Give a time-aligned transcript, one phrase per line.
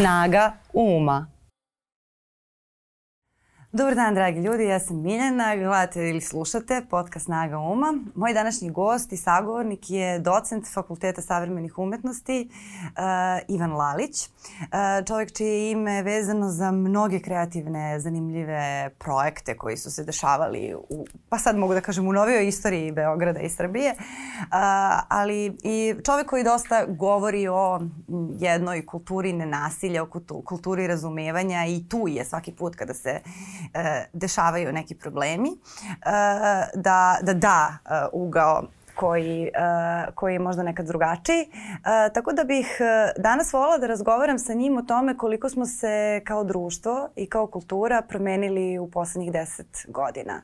[0.00, 1.28] Snaga uma.
[3.72, 7.94] Dobar dan, dragi ljudi, ja sam Miljana, gledate ili slušate podcast Snaga Uma.
[8.14, 12.90] Moj današnji gost i sagovornik je docent Fakulteta savremenih umetnosti uh,
[13.48, 14.28] Ivan Lalić.
[14.60, 20.74] Uh, čovjek čije ime je vezano za mnoge kreativne, zanimljive projekte koji su se dešavali,
[20.88, 23.90] u, pa sad mogu da kažem, u novijoj istoriji Beograda i Srbije.
[23.90, 24.46] Uh,
[25.08, 27.80] ali i čovjek koji dosta govori o
[28.38, 30.08] jednoj kulturi nenasilja, o
[30.44, 33.20] kulturi razumevanja i tu je svaki put kada se
[33.74, 35.56] e, dešavaju neki problemi, e,
[36.74, 38.62] da, da da e, ugao
[38.94, 41.46] koji, uh, koji je možda nekad drugačiji.
[41.50, 42.78] Uh, tako da bih
[43.16, 47.46] danas volila da razgovaram sa njim o tome koliko smo se kao društvo i kao
[47.46, 50.42] kultura promenili u poslednjih deset godina.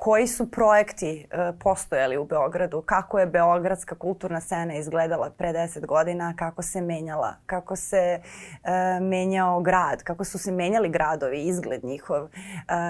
[0.00, 5.86] Koji su projekti uh, postojali u Beogradu, kako je beogradska kulturna scena izgledala pre 10
[5.86, 8.70] godina, kako se menjala, kako se uh,
[9.02, 12.30] menjao grad, kako su se menjali gradovi, izgled njihov, uh,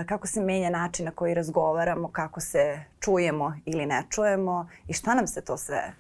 [0.07, 4.69] kako se menja način na koji razgovaramo, kako se čujemo ili ne čujemo?
[4.89, 5.93] I šta nam se to sve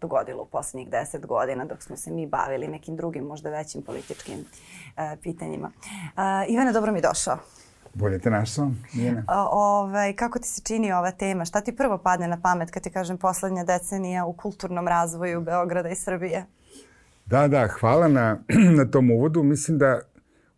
[0.00, 4.38] dogodilo u poslednjih deset godina dok smo se mi bavili nekim drugim, možda većim političkim
[4.38, 5.70] uh, pitanjima.
[6.48, 7.38] Ivane, dobro mi došao.
[7.94, 9.24] Bolje te našao, Mijena.
[9.52, 11.44] Ovaj, kako ti se čini ova tema?
[11.44, 15.88] Šta ti prvo padne na pamet kad ti kažem poslednja decenija u kulturnom razvoju Beograda
[15.88, 16.44] i Srbije?
[17.26, 18.38] Da, da, hvala na,
[18.78, 19.42] na tom uvodu.
[19.42, 20.00] Mislim da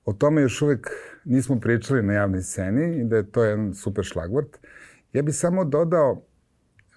[0.04, 0.90] o tome još uvek
[1.24, 4.58] nismo pričali na javnoj sceni i da je to jedan super šlagvort.
[5.12, 6.22] Ja bih samo dodao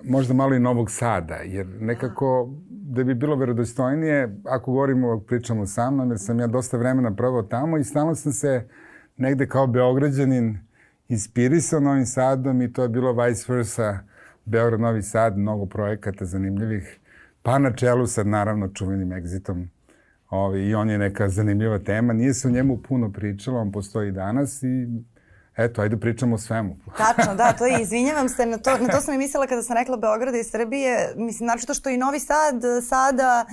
[0.03, 5.92] možda malo i Novog Sada, jer nekako da bi bilo verodostojnije, ako govorimo, pričamo sa
[5.92, 8.83] mnom, jer sam ja dosta vremena provao tamo i stalno sam se uh,
[9.17, 10.58] negde kao beograđanin
[11.09, 14.00] inspirisao Novim Sadom i to je bilo vice versa.
[14.45, 17.00] Beograd, Novi Sad, mnogo projekata zanimljivih,
[17.41, 19.69] pa na čelu sa naravno čuvenim egzitom
[20.30, 22.14] Ovi, I on je neka zanimljiva tema.
[22.14, 24.88] Nije se o njemu puno pričalo, on postoji danas i
[25.58, 26.75] Eto, ajde pričamo o svemu.
[26.97, 29.78] Tačno, da, to je, izvinjavam se, na to, na to sam i mislila kada sam
[29.78, 33.46] rekla Beograda i Srbije, mislim, znači to što i Novi Sad sada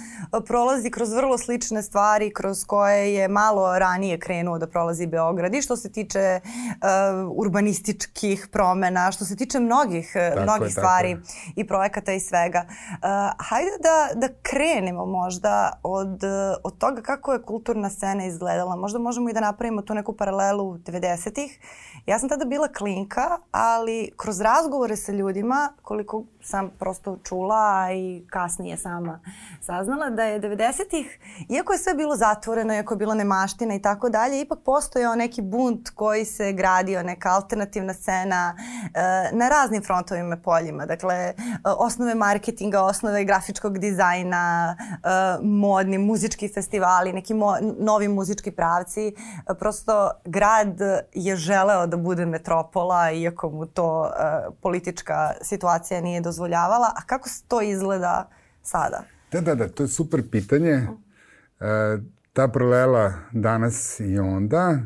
[0.47, 5.63] prolazi kroz vrlo slične stvari kroz koje je malo ranije krenuo da prolazi Beograd i
[5.63, 11.17] što se tiče uh, urbanističkih promena, što se tiče mnogih, tako mnogih je, stvari
[11.57, 12.65] i projekata i svega.
[12.69, 12.99] Uh,
[13.39, 16.21] hajde da, da krenemo možda od,
[16.65, 18.77] od toga kako je kulturna scena izgledala.
[18.77, 21.61] Možda možemo i da napravimo tu neku paralelu 90-ih
[22.07, 28.23] Ja sam tada bila klinka, ali kroz razgovore sa ljudima, koliko sam prosto čula i
[28.31, 29.21] kasnije sama
[29.61, 31.19] saznala, da je 90-ih,
[31.49, 35.43] iako je sve bilo zatvoreno, iako je bila nemaština i tako dalje, ipak postojao neki
[35.43, 38.57] bunt koji se gradio, neka alternativna scena
[38.95, 40.87] e, na raznim frontovima poljima.
[40.87, 41.35] Dakle, e,
[41.65, 44.99] osnove marketinga, osnove grafičkog dizajna, e,
[45.43, 47.35] modni muzički festivali, neki
[47.79, 49.15] novi muzički pravci.
[49.59, 50.81] Prosto grad
[51.13, 56.87] je želeo da bude metropola, iako mu to uh, politička situacija nije dozvoljavala.
[56.97, 58.29] A kako to izgleda
[58.63, 59.03] sada?
[59.33, 60.87] Da, da, da, to je super pitanje.
[60.89, 62.03] Uh,
[62.33, 64.79] ta prolela danas i onda,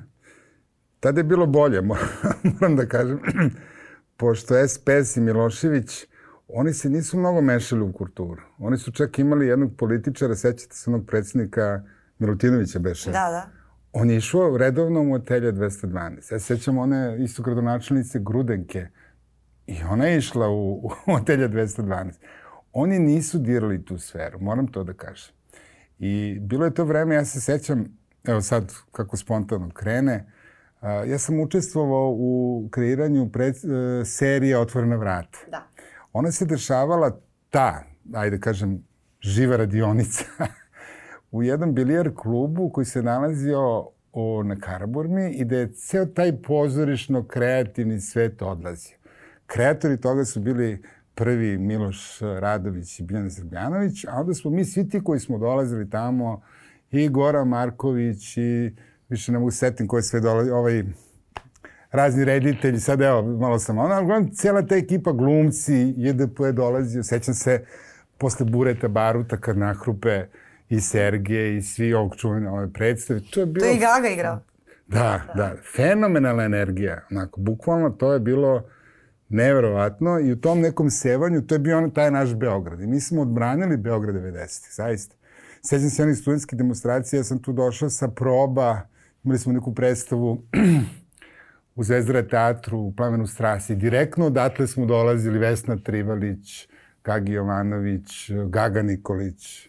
[1.01, 1.81] tada je bilo bolje,
[2.61, 3.21] moram da kažem,
[4.17, 6.07] pošto SPS i Milošević,
[6.49, 8.43] oni se nisu mnogo mešali u kulturu.
[8.59, 11.83] Oni su čak imali jednog političara, sećate se onog predsednika
[12.19, 13.11] Milutinovića beše.
[13.11, 13.54] Da, da
[13.97, 16.33] On je išao redovno u motelje 212.
[16.33, 18.87] Ja sećam one isto gradonačelnice Grudenke.
[19.67, 22.13] I ona je išla u, u motelje 212.
[22.73, 25.35] Oni nisu dirali tu sferu, moram to da kažem.
[25.99, 27.85] I bilo je to vreme, ja se sećam,
[28.25, 30.33] evo sad kako spontano krene,
[30.81, 35.39] a, ja sam učestvovao u kreiranju pred, uh, serije Otvorena vrata.
[35.51, 35.69] Da.
[36.13, 37.85] Ona se dešavala ta,
[38.15, 38.85] ajde kažem,
[39.21, 40.25] živa radionica
[41.35, 46.43] u jednom bilijar klubu koji se nalazio o, na Karaburmi i da je ceo taj
[46.43, 48.97] pozorišno kreativni svet odlazio.
[49.47, 50.83] Kreatori toga su bili
[51.15, 55.91] prvi Miloš Radović i Biljana Srbljanović, a onda smo mi svi ti koji smo dolazili
[55.91, 56.43] tamo,
[56.91, 58.75] i Gora Marković, i
[59.09, 60.85] više ne mogu setim koje sve dolazi, ovaj,
[61.91, 67.03] razni reditelji, sad evo, malo sam ono, ali cijela ta ekipa glumci, JDP je dolazio,
[67.03, 67.65] sećam se
[68.19, 73.21] posle Bureta Baruta kad nahrupe uh, i Sergej i svi ovog čuvene ove predstave.
[73.31, 73.65] To je bilo...
[73.65, 74.41] To je i Gaga igrao.
[74.87, 75.55] Da, da, da.
[75.77, 77.01] Fenomenalna energija.
[77.11, 78.65] Onako, bukvalno to je bilo
[79.29, 82.81] neverovatno i u tom nekom sevanju to je bio on, taj naš Beograd.
[82.81, 84.77] I mi smo odbranili Beograd 90.
[84.77, 85.17] Zaista.
[85.63, 88.81] Sećam se onih studentskih demonstracija, ja sam tu došao sa proba,
[89.25, 90.43] imali smo neku predstavu
[91.77, 93.75] u Zvezdara teatru, u Plamenu strasi.
[93.75, 96.69] Direktno odatle smo dolazili Vesna Trivalić,
[97.05, 99.69] Gagi Jovanović, Gaga Nikolić,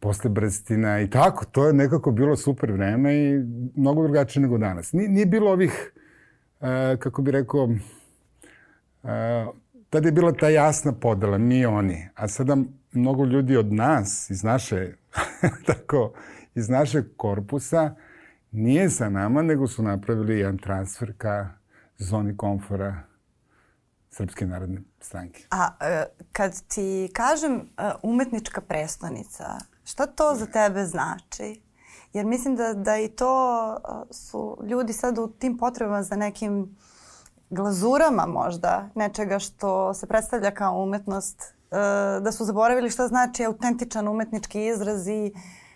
[0.00, 1.44] posle Brstina i tako.
[1.44, 3.44] To je nekako bilo super vreme i
[3.76, 4.92] mnogo drugačije nego danas.
[4.92, 5.92] Nije, nije bilo ovih,
[6.60, 6.66] uh,
[6.98, 9.10] kako bi rekao, uh,
[9.90, 12.08] tada je bila ta jasna podela, mi oni.
[12.14, 12.56] A sada
[12.92, 14.92] mnogo ljudi od nas, iz naše,
[15.66, 16.12] tako,
[16.54, 17.94] iz našeg korpusa,
[18.52, 21.48] nije sa nama, nego su napravili jedan transfer ka
[21.98, 23.02] zoni komfora
[24.10, 25.44] Srpske narodne stranke.
[25.50, 29.44] A e, kad ti kažem e, umetnička prestonica,
[29.86, 31.62] šta to za tebe znači?
[32.12, 36.76] Jer mislim da, da i to e, su ljudi sad u tim potrebama za nekim
[37.50, 41.56] glazurama možda, nečega što se predstavlja kao umetnost,
[42.20, 45.32] da su zaboravili šta znači autentičan umetnički izraz i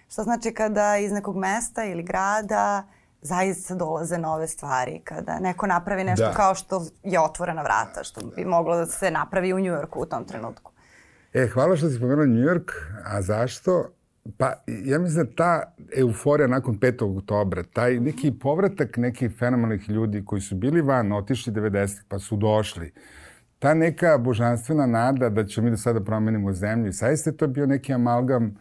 [0.09, 2.85] šta znači kada iz nekog mesta ili grada
[3.23, 6.33] zaista dolaze nove stvari, kada neko napravi nešto da.
[6.33, 10.25] kao što je otvorena vrata, što bi moglo da se napravi u Njujorku u tom
[10.25, 10.73] trenutku.
[11.33, 12.71] E, hvala što si spomenula Njujork,
[13.05, 13.89] a zašto?
[14.37, 14.53] Pa,
[14.85, 17.19] ja mislim da ta euforija nakon 5.
[17.19, 22.03] oktobra, taj neki povratak nekih fenomenalnih ljudi koji su bili van, otišli 90.
[22.09, 22.93] pa su došli,
[23.59, 27.47] ta neka božanstvena nada da ćemo mi da sada promenimo zemlju, i saista je to
[27.47, 28.57] bio neki amalgam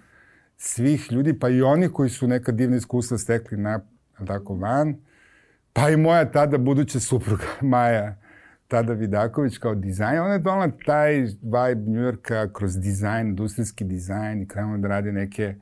[0.58, 3.80] svih ljudi, pa i oni koji su neka divna iskustva stekli na
[4.28, 4.96] tako van.
[5.74, 8.16] Pa i moja tada buduća supruga Maja
[8.70, 14.48] tada Vidaković kao dizajn, ona je donala taj vibe Njujorka kroz dizajn, industrijski dizajn i
[14.48, 15.56] krenula da radi neke,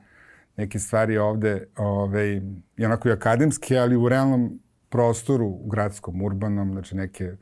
[0.56, 2.42] neke stvari ovde, ove,
[2.76, 7.32] i onako i akademske, ali u realnom prostoru, u gradskom, urbanom, znači neke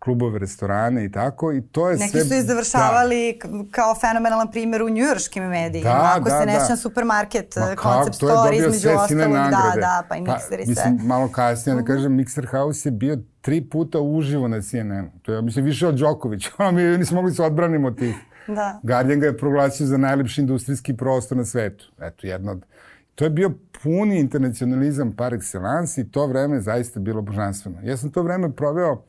[0.00, 2.20] klubove, restorane i tako i to je Neki sve...
[2.20, 3.48] Neki su ih završavali da.
[3.70, 5.90] kao fenomenalan primjer u njujorškim medijima.
[5.90, 6.76] Da, Ako da, se nećem da.
[6.76, 10.70] supermarket, Ma, concept store, između ostalog, da, da, pa i pa, mikser i sve.
[10.70, 11.92] Mislim, malo kasnije, da mhm.
[11.92, 15.18] kažem, Mixer House je bio tri puta uživo na CNN-u.
[15.22, 16.48] To je, mislim, više od Đoković.
[16.58, 18.14] Ono, mi nismo mogli se odbranimo od tih.
[18.46, 18.80] Da.
[18.82, 21.92] Guardian ga je proglasio za najlepši industrijski prostor na svetu.
[22.00, 22.64] Eto, jedno od...
[23.14, 23.50] To je bio
[23.82, 27.78] puni internacionalizam par excellence i to vreme je zaista bilo božanstveno.
[27.82, 29.02] Ja sam to vreme proveo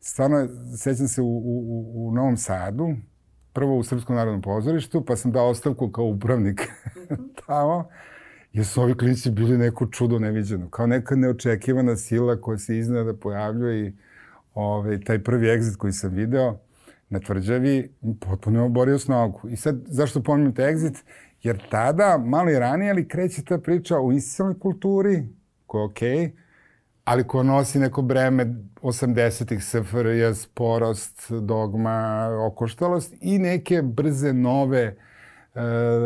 [0.00, 2.94] stvarno, sećam se u, u, u Novom Sadu,
[3.52, 6.60] prvo u Srpskom narodnom pozorištu, pa sam dao ostavku kao upravnik
[7.46, 7.88] tamo,
[8.52, 13.14] jer su ovi klinici bili neko čudo neviđeno, kao neka neočekivana sila koja se iznada
[13.14, 13.92] pojavljuje i
[14.54, 16.58] ovaj, taj prvi egzit koji sam video
[17.08, 19.48] na tvrđavi potpuno je oborio s nogu.
[19.48, 21.04] I sad, zašto pominjem taj egzit?
[21.42, 25.28] Jer tada, malo i ranije, ali kreće ta priča o institucionalnoj kulturi,
[25.66, 26.30] koja je okej, okay,
[27.06, 34.94] ali ko nosi neko breme 80-ih SFRJ, sporost, dogma, okoštalost i neke brze nove e,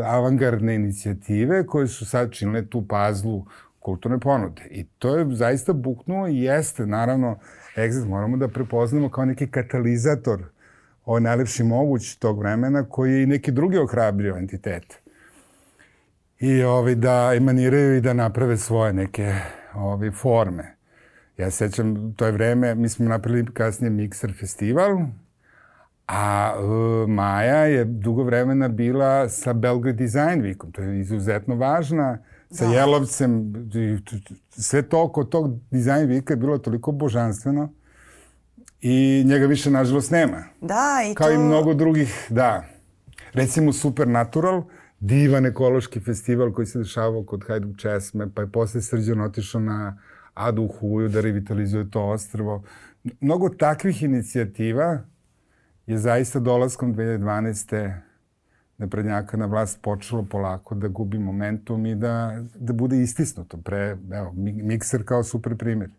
[0.05, 3.47] avangardne inicijative koje su sad činile tu pazlu
[3.79, 4.63] kulturne ponude.
[4.71, 7.39] I to je zaista buknuo i jeste, naravno,
[7.77, 10.45] Exit moramo da prepoznamo kao neki katalizator
[11.05, 14.99] ovaj najlepši moguć tog vremena koji je i neki drugi ohrabrio entitet.
[16.39, 19.35] I ovaj, da emaniraju i da naprave svoje neke
[19.75, 20.80] ovaj, forme.
[21.41, 24.99] Ja sećam, to je vreme, mi smo napravili kasnije Mixer festival,
[26.07, 30.73] a uh, Maja je dugo vremena bila sa Belgrade Design Weekom.
[30.73, 32.19] To je izuzetno važna.
[32.51, 32.75] Sa da.
[32.75, 33.53] Jelovcem,
[34.49, 37.73] sve to oko tog Design Weeka je bilo toliko božanstveno
[38.81, 40.45] i njega više, nažalost, nema.
[40.61, 41.33] Da, i Kao to...
[41.33, 42.65] i mnogo drugih, da.
[43.33, 44.63] Recimo Supernatural,
[45.01, 49.99] divan ekološki festival koji se dešavao kod Hajduk Česme, pa je posle Srđan otišao na
[50.41, 52.63] Adu Huju da revitalizuje to ostrvo.
[53.21, 54.99] Mnogo takvih inicijativa
[55.87, 58.01] je zaista dolaskom 2012
[58.79, 63.57] naprednjaka na vlast počelo polako da gubi momentum i da, da bude istisnuto.
[63.57, 64.33] Pre, evo,
[64.63, 65.91] mikser kao super primjer.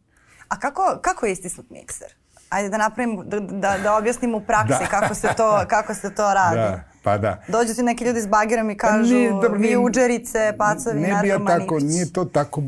[0.48, 2.07] A kako, kako je istisnut mikser?
[2.50, 4.88] Ajde da napravim, da, da, da objasnim u praksi da.
[4.89, 6.55] kako, se to, kako se to radi.
[6.55, 7.41] Da, pa da.
[7.48, 11.27] Dođu ti neki ljudi s bagerom i kažu nije, dobro, vi uđerice, pacovi, ne bi
[11.27, 12.63] ja tako, Nije to tako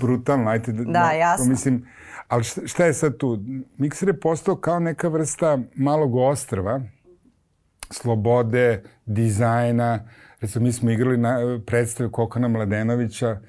[0.00, 1.50] brutalno, ajte da, da jasno.
[1.50, 1.86] Mislim,
[2.28, 3.38] ali šta, šta je sad tu?
[3.78, 6.80] Mikser je postao kao neka vrsta malog ostrva,
[7.90, 10.08] slobode, dizajna.
[10.40, 13.40] Recimo, mi smo igrali na predstavu Kokana Mladenovića,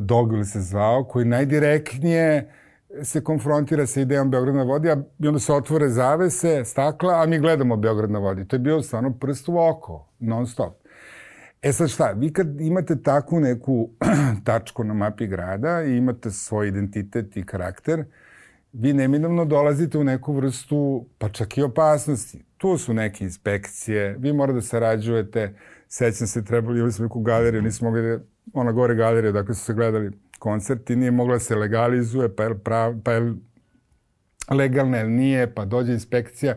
[0.00, 2.52] Dogvil se zvao, koji najdirektnije
[3.02, 7.26] se konfrontira sa idejom Beograd na vodi, a i onda se otvore zavese, stakla, a
[7.26, 8.48] mi gledamo Beograd na vodi.
[8.48, 10.81] To je bio stvarno prst u oko, non stop.
[11.62, 13.90] E sad šta, vi kad imate takvu neku
[14.44, 18.04] tačku na mapi grada i imate svoj identitet i karakter,
[18.72, 22.44] vi neminovno dolazite u neku vrstu, pa čak i opasnosti.
[22.56, 25.54] Tu su neke inspekcije, vi morate da sarađujete,
[25.88, 28.18] sećam se, trebali, ili smo neku galeriju, nismo mogli da,
[28.52, 32.58] ona gore galerija, dakle su se gledali koncerti, nije mogla da se legalizuje, pa je,
[32.58, 33.34] prav, pa je
[34.50, 36.56] legalna ili nije, pa dođe inspekcija.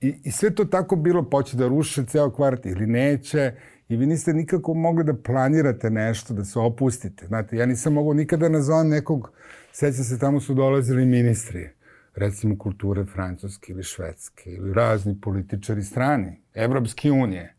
[0.00, 3.52] I, I sve to tako bilo, poće da ruše ceo kvart ili neće,
[3.90, 7.26] i vi niste nikako mogli da planirate nešto, da se opustite.
[7.26, 9.32] Znate, ja nisam mogao nikada da nazovem nekog,
[9.72, 11.70] sećam se, tamo su dolazili ministri,
[12.14, 17.54] recimo kulture francuske ili švedske, ili razni političari strani, Evropske unije.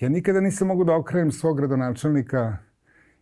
[0.00, 2.56] Ja nikada nisam mogao da okrenem svog gradonačelnika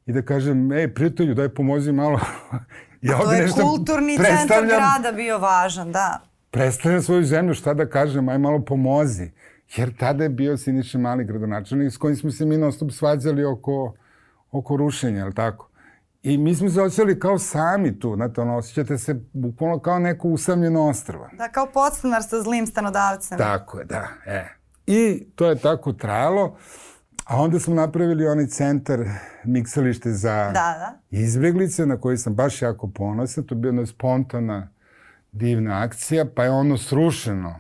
[0.07, 2.21] i da kažem, ej, prijatelju, daj pomozi malo.
[3.03, 6.21] ja to je kulturni centar grada bio važan, da.
[6.50, 9.31] Predstavljam svoju zemlju, šta da kažem, aj malo pomozi.
[9.76, 13.44] Jer tada je bio Siniša Mali gradonačelnik s kojim smo se mi non stop svađali
[13.44, 13.94] oko,
[14.50, 15.68] oko rušenja, ali tako?
[16.22, 20.28] I mi smo se osjećali kao sami tu, znate, ono, osjećate se bukvalno kao neko
[20.28, 21.28] usamljeno ostrvo.
[21.32, 23.38] Da, kao podstanar sa zlim stanodavcem.
[23.38, 24.48] Tako je, da, e.
[24.87, 26.56] I to je tako trajalo.
[27.25, 29.00] A onda smo napravili onaj centar
[29.44, 30.98] miksalište za da, da.
[31.10, 33.44] izbjeglice na koji sam baš jako ponosan.
[33.44, 34.68] To je bila jedna spontana
[35.32, 37.54] divna akcija, pa je ono srušeno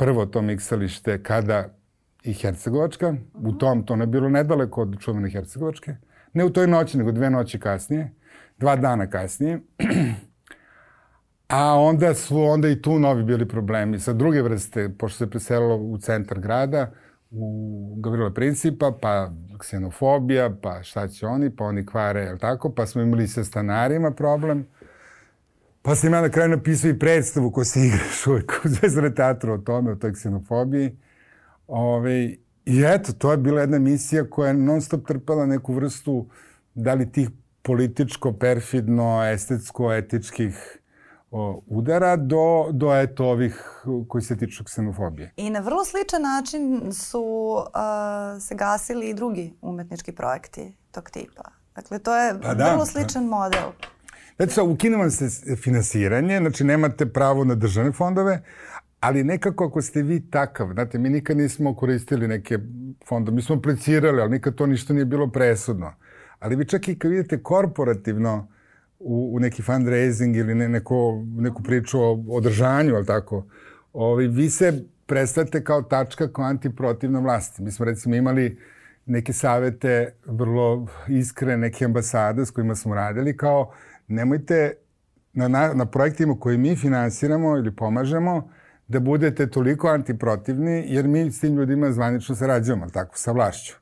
[0.00, 1.68] prvo to miksalište kada
[2.24, 3.48] i Hercegovačka, uh -huh.
[3.48, 5.96] u tom, to ne bilo nedaleko od čuvene Hercegovačke,
[6.32, 8.10] ne u toj noći, nego dve noći kasnije,
[8.58, 9.60] dva dana kasnije.
[11.48, 15.76] A onda su onda i tu novi bili problemi sa druge vrste, pošto se preselilo
[15.76, 16.90] u centar grada,
[17.30, 22.86] u Gavrila Principa, pa ksenofobija, pa šta će oni, pa oni kvare, jel tako, pa
[22.86, 24.66] smo imali sa stanarima problem.
[25.82, 29.52] Pa sam ja na kraju napisao i predstavu ko se igraš uvijek u Zvezdane teatru
[29.54, 30.96] o tome, o toj ksenofobiji.
[31.66, 36.26] Ove, I eto, to je bila jedna misija koja je non stop trpala neku vrstu,
[36.74, 37.30] da li tih
[37.62, 40.78] političko, perfidno, estetsko, etičkih
[41.30, 45.32] o, udara do, do eto ovih koji se tiču ksenofobije.
[45.36, 51.42] I na vrlo sličan način su uh, se gasili i drugi umetnički projekti tog tipa.
[51.74, 53.30] Dakle, to je pa da, vrlo sličan da.
[53.30, 53.70] model.
[54.36, 58.42] Znači, sa, ukine vam se finansiranje, znači nemate pravo na državne fondove,
[59.00, 62.58] ali nekako ako ste vi takav, znate, mi nikad nismo koristili neke
[63.08, 65.94] fondove, mi smo aplicirali, ali nikad to ništa nije bilo presudno.
[66.38, 68.48] Ali vi čak i kad vidite korporativno
[68.98, 73.46] u, u neki fundraising ili ne, neko, neku priču o održanju, ali tako,
[73.92, 77.62] ovi, vi se predstavite kao tačka kao antiprotivna vlasti.
[77.62, 78.58] Mi smo recimo imali
[79.06, 83.72] neke savete vrlo iskre, neke ambasade s kojima smo radili, kao
[84.10, 84.72] nemojte
[85.32, 88.50] na, na, na projektima koje mi finansiramo ili pomažemo,
[88.88, 93.74] da budete toliko antiprotivni, jer mi s tim ljudima zvanično sarađujemo, tako, sa vlašću.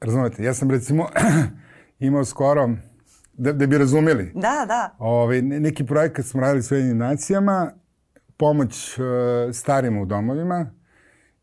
[0.00, 1.08] Razumete, ja sam recimo
[1.98, 2.70] imao skoro,
[3.32, 4.32] da, da bi razumeli.
[4.34, 4.96] Da, da.
[4.98, 7.72] Ovaj, neki projekat smo radili s Ujedinim nacijama,
[8.36, 9.04] pomoć uh,
[9.52, 10.70] starima u domovima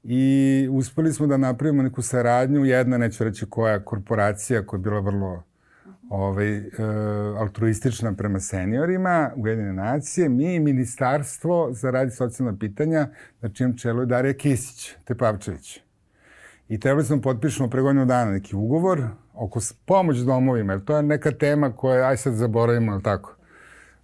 [0.04, 5.00] i uspeli smo da napravimo neku saradnju, jedna, neću reći koja, korporacija koja je bila
[5.00, 5.44] vrlo
[6.10, 6.64] ovaj, e,
[7.40, 13.08] altruistična prema seniorima, Ujedine nacije, mi i Ministarstvo za radi socijalna pitanja,
[13.42, 15.80] na čijem čelu je Darija Kisić, Tepavčević.
[16.70, 19.02] I trebali smo da potpišemo pre godinu dana neki ugovor
[19.34, 23.36] oko pomoć domovima, jer to je neka tema koja, aj sad zaboravimo, ali tako.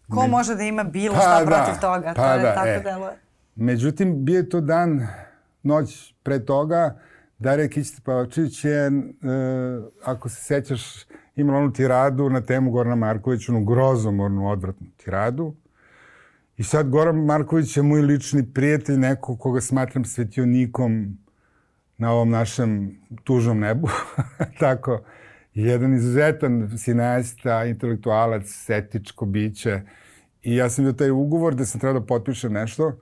[0.10, 0.28] Ko Me...
[0.28, 2.14] može da ima bilo pa šta da, protiv toga?
[2.16, 2.82] Pa to je da, tako e.
[2.84, 3.14] deluje.
[3.56, 5.08] Međutim, bio je to dan,
[5.64, 7.00] noć pre toga,
[7.40, 8.92] Darija Kić-Tepavčević je, e,
[10.04, 15.56] ako se sećaš, imala onu tiradu na temu Gorana Markovića, onu grozomornu, odvratnu tiradu.
[16.58, 21.18] I sad Goran Marković je moj lični prijatelj, neko koga smatram svetionikom
[21.98, 23.88] na ovom našem tužnom nebu.
[24.60, 25.04] Tako,
[25.54, 29.82] jedan izuzetan sinajsta, intelektualac, etičko biće.
[30.44, 33.00] I ja sam bio taj ugovor da sam trebao da potpišem nešto.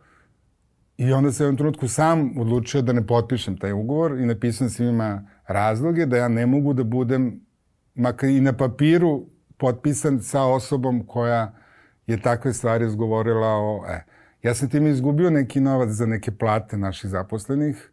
[0.97, 4.69] I onda sam u jednom trenutku sam odlučio da ne potpišem taj ugovor i napisam
[4.69, 7.41] svima razloge da ja ne mogu da budem
[7.95, 9.25] makar i na papiru
[9.57, 11.53] potpisan sa osobom koja
[12.07, 13.85] je takve stvari izgovorila o...
[13.89, 14.03] E,
[14.43, 17.91] ja sam tim izgubio neki novac za neke plate naših zaposlenih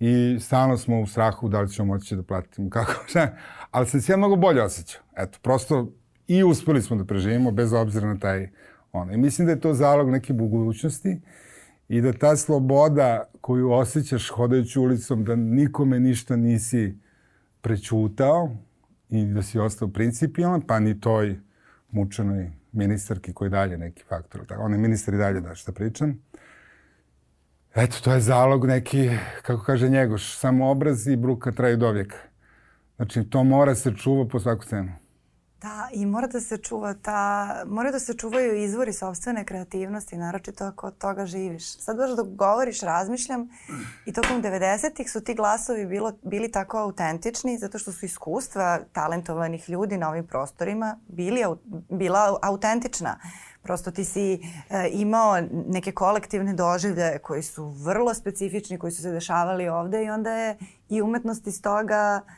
[0.00, 3.36] i stalno smo u strahu da li ćemo moći da platimo kako, šta,
[3.70, 5.02] ali sam se ja mnogo bolje osjećao.
[5.16, 5.92] Eto, prosto
[6.26, 8.48] i uspeli smo da preživimo bez obzira na taj
[8.92, 9.12] ono.
[9.12, 11.20] I mislim da je to zalog neke budućnosti
[11.88, 16.98] i da ta sloboda koju osjećaš hodajući ulicom, da nikome ništa nisi
[17.60, 18.56] prećutao,
[19.12, 21.40] i da si ostao principijalan, pa ni toj
[21.90, 24.46] mučenoj ministarki koji dalje neki faktor.
[24.46, 26.18] Tako, on je ministar i dalje da šta pričam.
[27.74, 29.10] Eto, to je zalog neki,
[29.42, 32.16] kako kaže Njegoš, samo obraz i bruka traju do vijeka.
[32.96, 34.92] Znači, to mora se čuva po svaku cenu.
[35.62, 40.64] Da, i mora da se čuva ta, mora da se čuvaju izvori sobstvene kreativnosti, naročito
[40.64, 41.78] ako od toga živiš.
[41.78, 43.48] Sad baš dok govoriš, razmišljam
[44.06, 49.70] i tokom 90-ih su ti glasovi bilo, bili tako autentični zato što su iskustva talentovanih
[49.70, 51.40] ljudi na ovim prostorima bili,
[51.90, 53.18] bila autentična.
[53.62, 54.40] Prosto ti si e,
[54.92, 60.30] imao neke kolektivne doživlje koji su vrlo specifični, koji su se dešavali ovde i onda
[60.30, 62.32] je i umetnost iz toga uh,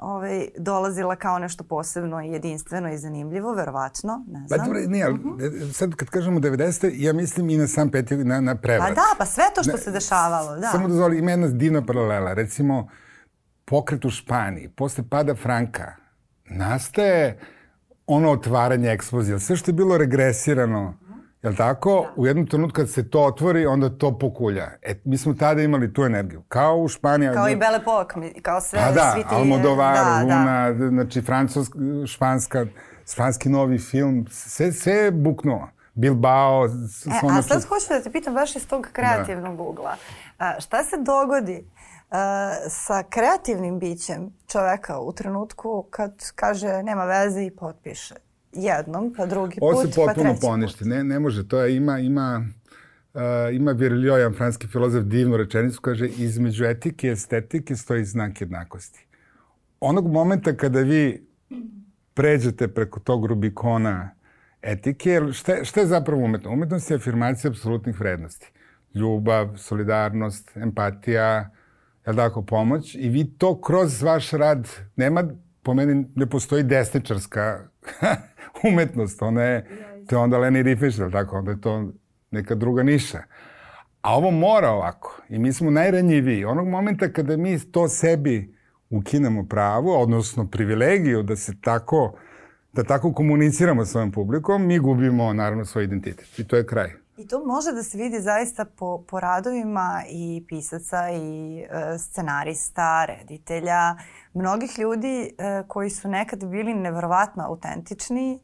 [0.00, 4.58] ovaj, dolazila kao nešto posebno i jedinstveno i zanimljivo, verovatno, ne znam.
[4.58, 5.38] Pa dobro, nije, ali uh mhm.
[5.38, 5.72] -huh.
[5.72, 6.92] sad kad kažemo 90.
[6.94, 8.88] ja mislim i na sam peti, na, na prevrat.
[8.88, 10.68] Pa da, pa sve to što ne, se dešavalo, da.
[10.68, 12.34] Samo dozvoli, ima jedna divna paralela.
[12.34, 12.88] Recimo,
[13.64, 15.96] pokret u Španiji, posle pada Franka,
[16.44, 17.38] nastaje
[18.06, 19.38] ono otvaranje eksplozija.
[19.38, 20.98] Sve što je bilo regresirano,
[21.44, 21.90] Jel tako?
[22.02, 22.22] Da.
[22.22, 24.70] U jednom trenutku kad se to otvori, onda to pokulja.
[24.82, 26.42] E, mi smo tada imali tu energiju.
[26.48, 27.30] Kao u Španiji.
[27.34, 29.34] Kao i Bele Pok, kao sve, pa da, svi ti...
[29.34, 30.88] Almodovar, da, Luna, da.
[30.88, 32.66] znači francuska, španska,
[33.12, 35.68] španski novi film, sve, sve je buknulo.
[35.94, 36.66] Bilbao.
[36.66, 36.68] E,
[37.30, 39.62] a sad hoću da te pitam baš iz tog kreativnog da.
[39.62, 39.96] ugla.
[40.38, 41.58] A, šta se dogodi
[42.10, 42.16] uh,
[42.68, 48.14] sa kreativnim bićem čoveka u trenutku kad kaže nema veze i potpiše?
[48.54, 49.66] Jednom, pa drugi put, pa.
[49.66, 50.84] Ovo se potpuno poništi.
[50.84, 51.48] Ne, ne može.
[51.48, 52.46] To je, ima, ima,
[53.14, 53.20] uh,
[53.52, 59.06] ima Virilio, jedan franski filozof, divnu rečenicu, kaže, između etike i estetike stoji znak jednakosti.
[59.80, 61.26] Onog momenta kada vi
[62.14, 64.10] pređete preko tog Rubikona
[64.62, 66.50] etike, šta, šta je zapravo umetno?
[66.50, 68.52] Umetnost je afirmacija apsolutnih vrednosti.
[68.94, 71.50] Ljubav, solidarnost, empatija,
[72.06, 72.94] je tako, pomoć.
[72.94, 75.24] I vi to kroz vaš rad, nema,
[75.64, 77.68] po meni ne postoji desničarska
[78.68, 79.66] umetnost, ona je,
[80.08, 81.92] to je onda Leni Riefenstahl, tako, onda je to
[82.30, 83.22] neka druga niša.
[84.02, 85.22] A ovo mora ovako.
[85.28, 86.44] I mi smo najranjiviji.
[86.44, 88.54] Onog momenta kada mi to sebi
[88.90, 92.18] ukinemo pravo, odnosno privilegiju da se tako,
[92.72, 96.38] da tako komuniciramo s ovim publikom, mi gubimo naravno svoj identitet.
[96.38, 97.03] I to je kraj.
[97.16, 103.04] I to može da se vidi zaista po, po radovima i pisaca i e, scenarista,
[103.04, 103.96] reditelja,
[104.34, 108.40] mnogih ljudi e, koji su nekad bili neverovatno autentični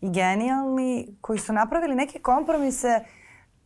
[0.00, 3.00] i genijalni, koji su napravili neke kompromise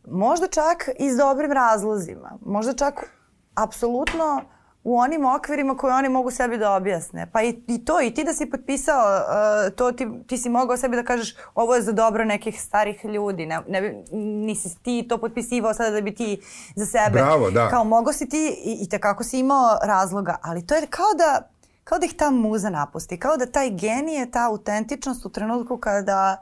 [0.07, 3.11] možda čak i s dobrim razlozima, možda čak
[3.55, 4.41] apsolutno
[4.87, 7.29] u onim okvirima koje oni mogu sebi da objasne.
[7.31, 10.77] Pa i, i to, i ti da si potpisao, uh, to ti, ti si mogao
[10.77, 13.45] sebi da kažeš ovo je za dobro nekih starih ljudi.
[13.45, 16.41] Ne, ne, nisi ti to potpisivao sada da bi ti
[16.75, 17.11] za sebe.
[17.11, 17.69] Bravo, da.
[17.69, 21.49] Kao mogo si ti i, i tekako si imao razloga, ali to je kao da,
[21.83, 26.37] kao da ih ta muza napusti, kao da taj genije, ta autentičnost u trenutku kada,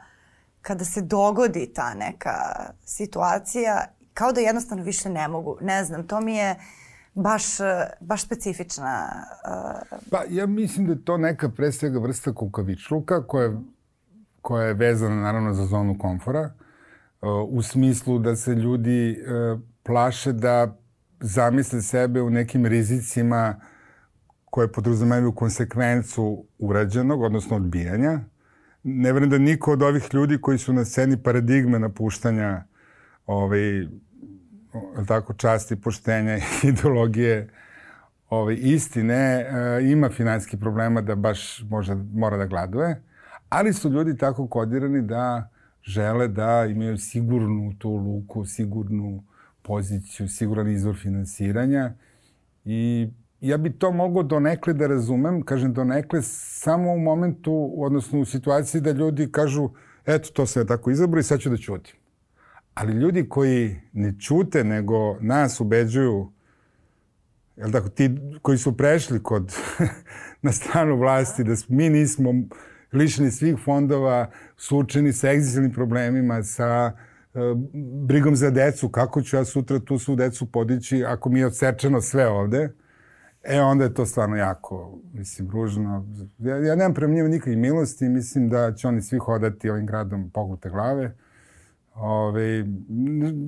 [0.61, 5.57] kada se dogodi ta neka situacija, kao da jednostavno više ne mogu.
[5.61, 6.55] Ne znam, to mi je
[7.15, 7.43] baš,
[7.99, 9.09] baš specifična...
[9.91, 9.99] Uh...
[10.11, 13.51] Pa ja mislim da je to neka pre svega vrsta kukavičluka koja,
[14.41, 16.51] koja je vezana naravno za zonu komfora
[17.21, 19.17] uh, u smislu da se ljudi
[19.83, 20.77] plaše da
[21.19, 23.61] zamisle sebe u nekim rizicima
[24.45, 28.19] koje podrazumevaju konsekvencu urađenog, odnosno odbijanja.
[28.83, 32.63] Ne vrem da niko od ovih ljudi koji su na sceni paradigme napuštanja
[33.25, 33.87] ovaj,
[35.07, 36.37] tako, časti, poštenja,
[36.69, 37.49] ideologije
[38.29, 39.45] ovaj, istine, e,
[39.91, 43.01] ima finanski problema da baš možda mora da gladuje,
[43.49, 45.49] ali su ljudi tako kodirani da
[45.83, 49.23] žele da imaju sigurnu tu luku, sigurnu
[49.61, 51.93] poziciju, siguran izvor finansiranja
[52.65, 53.09] i
[53.41, 58.81] ja bi to mogao donekle da razumem, kažem donekle, samo u momentu, odnosno u situaciji
[58.81, 59.69] da ljudi kažu
[60.05, 61.95] eto, to se tako izabrao i sad ću da ćutim.
[62.75, 66.31] Ali ljudi koji ne čute, nego nas ubeđuju,
[67.55, 69.55] jel tako, ti koji su prešli kod,
[70.41, 72.33] na stranu vlasti, da mi nismo
[72.93, 76.91] lišeni svih fondova, sučeni sa egzistencijalnim problemima, sa
[77.33, 77.41] uh,
[78.07, 82.01] brigom za decu, kako ću ja sutra tu svu decu podići ako mi je odsečeno
[82.01, 82.69] sve ovde,
[83.43, 86.05] e onda je to stvarno jako, mislim, ružno.
[86.39, 90.29] Ja, ja nemam prema njima nikakve milosti, mislim da će oni svi hodati ovim gradom
[90.29, 91.15] poglute glave
[91.95, 92.65] Ove,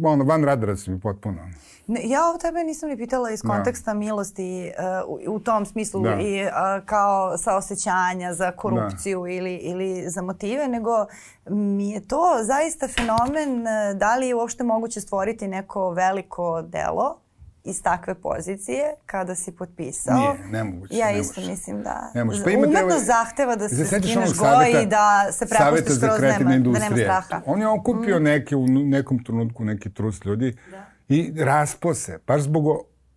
[0.04, 1.42] ono, van radara su mi potpuno.
[1.88, 3.50] Ne, ja o tebe nisam ni pitala iz da.
[3.50, 4.00] konteksta da.
[4.00, 4.72] milosti
[5.06, 6.16] uh, u, u tom smislu da.
[6.22, 6.52] i uh,
[6.86, 9.30] kao saosećanja za korupciju da.
[9.30, 11.06] ili, ili za motive, nego
[11.50, 17.27] mi je to zaista fenomen uh, da li je uopšte moguće stvoriti neko veliko delo
[17.68, 20.18] iz takve pozicije kada si potpisao.
[20.18, 20.96] Nije, nemoguće.
[20.96, 21.52] Ja isto nemoguće.
[21.52, 22.44] mislim da nemoguće.
[22.44, 26.80] Pa imate umetnost zahteva da se skineš goji i da se prepustiš kroz nema, da
[26.80, 27.42] nema straha.
[27.46, 28.24] On je okupio mm.
[28.24, 30.86] neke, u nekom trenutku neki trus ljudi da.
[31.10, 32.66] i raspose, baš zbog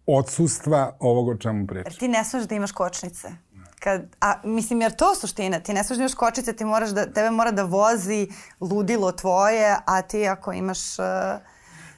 [0.06, 1.92] odsustva ovog o čemu pričam.
[1.92, 3.28] Jer ti ne smeš da imaš kočnice.
[3.80, 7.12] kad, a mislim jer to suština, ti ne smiješ da imaš kočice, ti moraš da,
[7.12, 8.28] tebe mora da vozi
[8.60, 10.98] ludilo tvoje, a ti ako imaš...
[10.98, 11.04] Uh,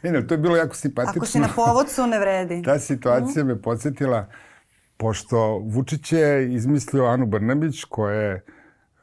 [0.02, 1.18] ne, ne, to je bilo jako simpatično.
[1.18, 2.62] Ako si na povodcu, ne vredi.
[2.62, 3.46] Ta situacija mm.
[3.46, 4.26] me podsjetila,
[4.96, 8.44] pošto Vučić je izmislio Anu Brnabić, koja je,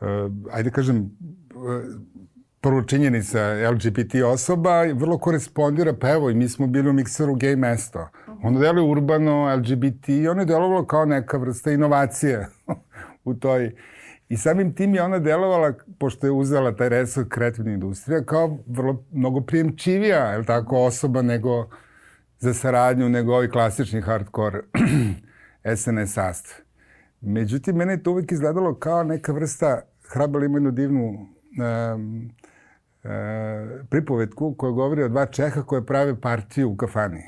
[0.02, 0.08] uh,
[0.52, 0.98] ajde kažem,
[1.56, 1.84] uh,
[2.62, 3.40] prvo činjenica
[3.72, 8.10] LGBT osoba vrlo korespondira, pa evo i mi smo bili u mikseru gay mesto.
[8.44, 12.48] Ono deluje urbano, LGBT i ono je delovalo kao neka vrsta inovacije
[13.26, 13.76] u toj...
[14.30, 19.04] I samim tim je ona delovala, pošto je uzela taj resor kreativna industrija, kao vrlo
[19.12, 21.70] mnogo prijemčivija, je tako, osoba nego
[22.39, 24.62] za saradnju, nego ovi klasični hardcore
[25.76, 26.56] SNS sastav.
[27.22, 31.28] Međutim, mene je to uvijek izgledalo kao neka vrsta, Hrabal ima jednu divnu
[31.94, 32.30] um,
[33.89, 37.24] pripovetku koja govori o dva Čeha koje prave partiju u kafani.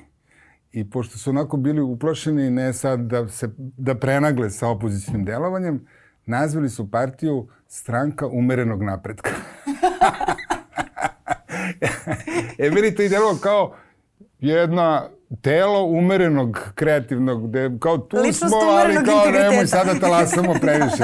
[0.72, 5.86] I pošto su onako bili uplašeni, ne sad da, se, da prenagle sa opozicijnim delovanjem,
[6.26, 9.32] nazvali su partiju stranka umerenog napretka.
[12.58, 13.76] e, meni to i delo kao
[14.40, 15.10] jedna
[15.42, 21.04] telo umerenog, kreativnog, gde kao tu Ličnost smo, ali kao nemoj sada talasamo previše.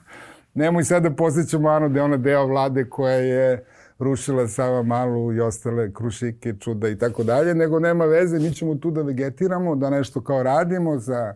[0.54, 3.64] nemoj sada da posjećamo Anu da je ona deo vlade koja je
[3.98, 8.74] rušila Sava Malu i ostale krušike, čuda i tako dalje, nego nema veze, mi ćemo
[8.74, 11.34] tu da vegetiramo, da nešto kao radimo za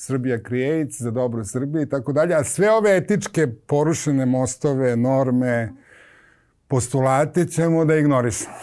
[0.00, 5.72] Srbija Creates, za dobro Srbije i tako dalje, a sve ove etičke porušene mostove, norme,
[6.68, 8.54] postulate ćemo da ignorišemo.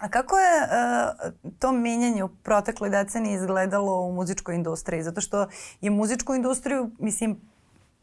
[0.00, 5.02] A kako je uh, to menjanje u protekloj deceniji izgledalo u muzičkoj industriji?
[5.02, 5.46] Zato što
[5.80, 7.40] je muzičku industriju, mislim,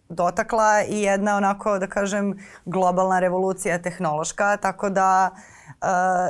[0.10, 2.34] dotakla i jedna onako, da kažem,
[2.65, 5.88] globalna revolucija tehnološka, tako da uh,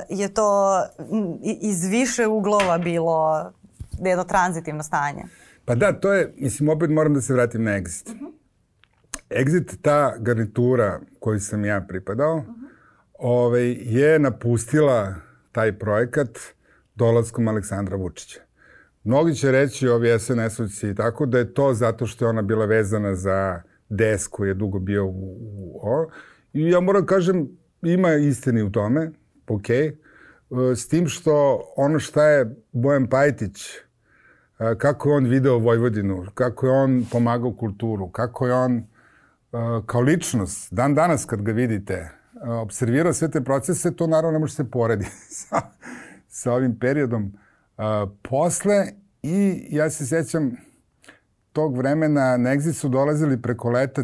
[0.10, 0.82] je to
[1.62, 3.52] iz više uglova bilo
[4.00, 5.24] jedno tranzitivno stanje.
[5.72, 8.10] Pa da, to je, mislim, opet moram da se vratim na Exit.
[8.10, 8.18] Uh.
[8.22, 8.32] -huh.
[9.30, 12.44] Exit, ta garnitura koju sam ja pripadao, uh.
[12.44, 12.54] -huh.
[13.20, 15.16] ovaj, je napustila
[15.52, 16.40] taj projekat
[16.96, 18.40] dolaskom Aleksandra Vučića.
[19.04, 22.66] Mnogi će reći, ovi SNS-ovci i tako, da je to zato što je ona bila
[22.66, 26.10] vezana za DS koji je dugo bio u, u o.
[26.54, 27.50] I ja moram kažem,
[27.82, 29.12] ima istini u tome,
[29.48, 29.92] ok, e,
[30.76, 33.91] s tim što ono šta je Bojan Pajtić, e,
[34.78, 38.84] kako je on video Vojvodinu, kako je on pomagao kulturu, kako je on
[39.86, 42.10] kao ličnost, dan danas kad ga vidite,
[42.62, 45.62] observirao sve te procese, to naravno ne može se porediti sa,
[46.28, 47.34] sa ovim periodom
[48.21, 48.88] posle
[49.24, 50.52] i ja se sećam
[51.54, 54.04] tog vremena na Exit su dolazili preko leta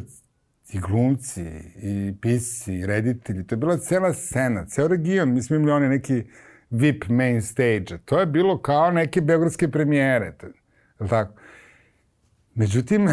[0.74, 1.46] i glumci,
[1.82, 3.48] i pisci, i reditelji.
[3.48, 5.34] To je bila cela scena, ceo region.
[5.34, 6.24] Mi smo imali one neki
[6.70, 7.98] VIP main stage.
[8.06, 10.34] To je bilo kao neke beogradske premijere.
[11.00, 11.34] Je tako?
[12.56, 13.08] Međutim,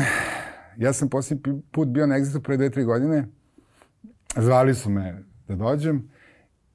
[0.76, 3.26] ja sam posljednji put bio na Exitu pre dve, tri godine.
[4.36, 6.08] Zvali su me da dođem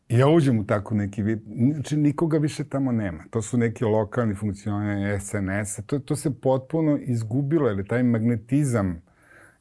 [0.10, 1.39] I ja uđem u tako neki vid,
[1.74, 3.24] znači nikoga više tamo nema.
[3.30, 5.82] To su neki lokalni funkcionari SNS-a.
[5.82, 9.02] To, to se potpuno izgubilo, jer taj magnetizam,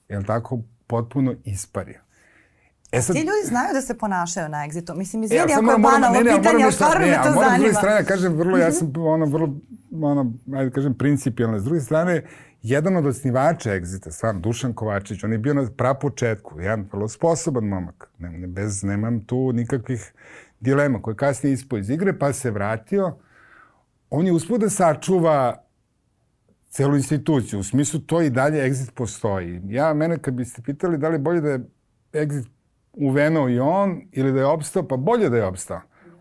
[0.08, 2.00] je tako, potpuno ispario.
[2.92, 4.94] E sad, Ti ljudi znaju da se ponašaju na egzitu.
[4.94, 7.34] Mislim, izvini, ja, ako je banalno pitanje, ali stvarno me to zanima.
[7.34, 9.54] Moram s druge strane, kažem, vrlo, ja sam ono, vrlo,
[10.02, 11.58] ono, ajde kažem, principijalno.
[11.58, 12.22] S druge strane,
[12.62, 17.64] jedan od osnivača Exita, stvarno, Dušan Kovačić, on je bio na prapočetku, jedan vrlo sposoban
[17.64, 18.10] momak.
[18.18, 20.12] Ne, ne, bez, nemam tu nikakvih
[20.60, 23.16] dilema koje kasnije ispo iz igre, pa se vratio.
[24.10, 25.64] On je uspio da sačuva
[26.70, 27.60] celu instituciju.
[27.60, 29.60] U smislu to i dalje Exit postoji.
[29.66, 31.60] Ja, mene kad biste pitali da li bolje da je
[32.12, 32.46] Exit
[33.00, 35.80] uvenuo i on ili da je opstao, pa bolje da je opstao.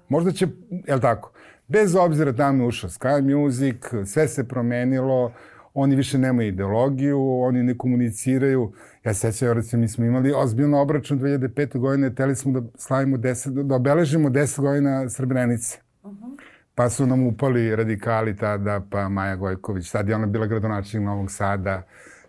[0.10, 0.48] Možda će,
[0.88, 1.32] je tako?
[1.68, 5.32] Bez obzira tamo je ušao Sky Music, sve se promenilo,
[5.74, 8.74] oni više nemaju ideologiju, oni ne komuniciraju.
[9.04, 11.80] Ja se sećam, recimo, mi smo imali ozbiljno obračun 2005.
[11.80, 15.80] godine, teli smo da slavimo 10, da obeležimo 10 godina Srebrenice.
[16.04, 16.38] Uh -huh.
[16.76, 21.32] Pa su nam upali radikali tada, pa Maja Gojković, tad je ona bila gradonačnik Novog
[21.32, 21.84] Sada,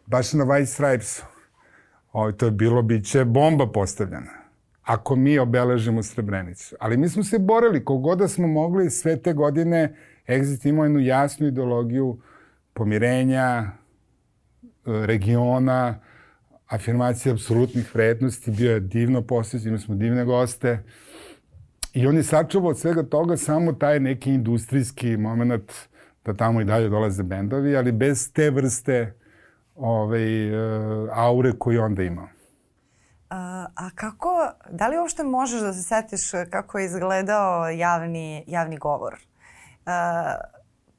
[0.06, 1.24] baš na White Stripesu.
[2.12, 4.37] O, to je bilo, bit će bomba postavljena
[4.88, 6.76] ako mi obeležimo Srebrenicu.
[6.80, 9.94] Ali mi smo se borili, kogoda da smo mogli sve te godine,
[10.26, 12.20] Exit imao jednu jasnu ideologiju
[12.72, 13.70] pomirenja, e,
[14.84, 16.00] regiona,
[16.66, 20.82] afirmacija apsolutnih vrednosti, bio je divno posjećen, imali smo divne goste.
[21.94, 25.72] I on je sačuvao od svega toga samo taj neki industrijski moment
[26.24, 29.14] da tamo i dalje dolaze bendovi, ali bez te vrste
[29.74, 30.52] ovaj, e,
[31.12, 32.37] aure koju onda imao.
[33.30, 38.76] A, a kako, da li uopšte možeš da se setiš kako je izgledao javni, javni
[38.76, 39.18] govor?
[39.86, 40.34] A,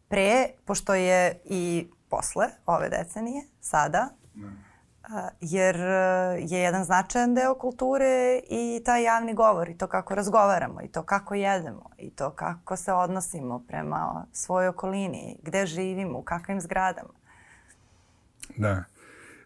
[0.08, 4.50] pre, pošto je i posle ove decenije, sada, ne.
[5.42, 5.76] jer
[6.40, 11.04] je jedan značajan deo kulture i taj javni govor i to kako razgovaramo i to
[11.04, 17.14] kako jedemo i to kako se odnosimo prema svojoj okolini, gde živimo, u kakvim zgradama.
[18.58, 18.84] Da.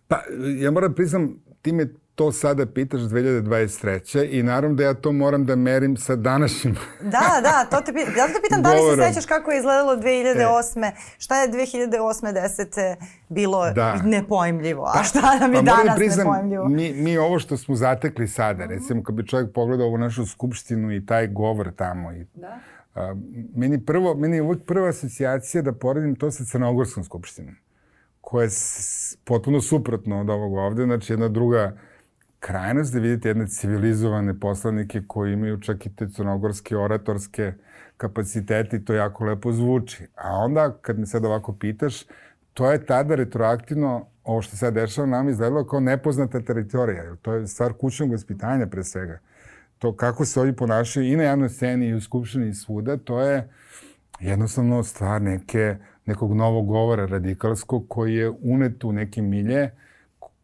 [0.07, 0.21] Pa,
[0.59, 4.29] ja moram priznam, ti me to sada pitaš 2023.
[4.31, 8.27] i naravno da ja to moram da merim sa današnjim Da, da, to te, ja
[8.27, 10.87] te pitam da li se sećaš kako je izgledalo 2008.
[10.87, 10.91] E.
[11.17, 12.33] Šta je 2008.
[12.33, 12.95] 10.
[13.29, 13.95] bilo da.
[14.03, 16.69] nepojmljivo, a pa, šta nam je pa, danas da priznam, nepojmljivo?
[16.69, 20.95] Mi, mi ovo što smo zatekli sada, recimo kad bi čovjek pogledao ovu našu skupštinu
[20.95, 22.59] i taj govor tamo i da.
[22.95, 23.15] A,
[23.55, 27.55] meni, prvo, meni je uvijek prva asocijacija da poredim to sa Crnogorskom skupštinom,
[28.21, 28.49] koja je
[29.23, 31.77] potpuno suprotno od ovog ovde, znači jedna druga
[32.43, 37.53] krajnost da vidite jedne civilizovane poslanike koji imaju čak i te crnogorske oratorske
[37.97, 40.07] kapacitete i to jako lepo zvuči.
[40.15, 42.03] A onda, kad me sad ovako pitaš,
[42.53, 47.15] to je tada retroaktivno, ovo što sad dešava nam izgledalo kao nepoznata teritorija.
[47.21, 49.19] To je stvar kućnog vaspitanja pre svega.
[49.79, 53.21] To kako se ovdje ponašaju i na javnoj sceni i u skupštini i svuda, to
[53.21, 53.49] je
[54.19, 59.71] jednostavno stvar neke, nekog novog govora radikalskog koji je unet u neke milje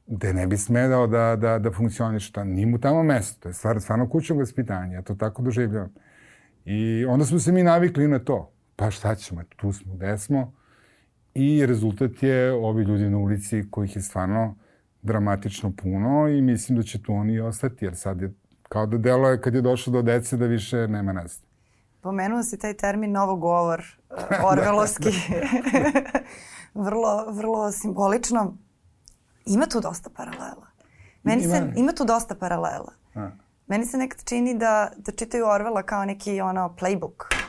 [0.10, 3.40] gde ne bi smedao da, da, da funkcioniš, ta, nije mu tamo mesto.
[3.40, 5.94] To je stvar, stvarno kućnog vaspitanja, ja to tako doživljavam.
[6.66, 8.52] I onda smo se mi navikli na to.
[8.76, 10.54] Pa šta ćemo, tu smo, gde smo.
[11.34, 14.56] I rezultat je ovi ljudi na ulici kojih je stvarno
[15.02, 18.34] dramatično puno i mislim da će tu oni i ostati, jer sad je
[18.70, 21.44] kao da delo je kad je došlo do dece da više nema nas.
[22.02, 24.18] Pomenuo si taj termin novogovor, uh,
[24.52, 25.10] orvelovski.
[25.30, 26.20] da, da.
[26.86, 28.58] vrlo, vrlo simbolično.
[29.50, 30.68] Ima tu dosta paralela.
[31.24, 32.94] Meni ima, se, ima tu dosta paralela.
[33.16, 33.30] A.
[33.68, 37.40] Meni se nekad čini da, da čitaju Orwella kao neki ono playbook.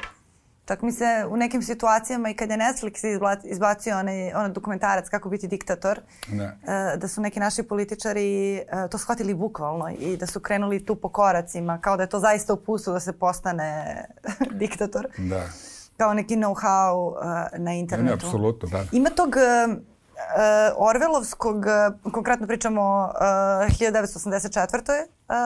[0.67, 3.05] Čak mi se u nekim situacijama i kad je Netflix
[3.45, 6.45] izbacio onaj, onaj dokumentarac kako biti diktator, da.
[6.45, 10.95] Uh, da su neki naši političari uh, to shvatili bukvalno i da su krenuli tu
[10.95, 14.05] po koracima, kao da je to zaista upustu da se postane
[14.61, 15.07] diktator.
[15.19, 15.43] Da.
[15.97, 18.09] Kao neki know-how uh, na internetu.
[18.09, 18.85] Ne, apsolutno, da.
[18.93, 19.37] Ima tog
[20.77, 25.07] Orvelovskog, uh, konkretno pričamo o uh, 1984.
[25.29, 25.37] Uh,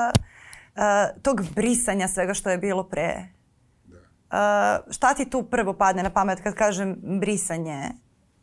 [0.77, 3.29] uh, tog brisanja svega što je bilo pre.
[4.35, 7.91] Uh, šta ti tu prvo padne na pamet kad kažem brisanje?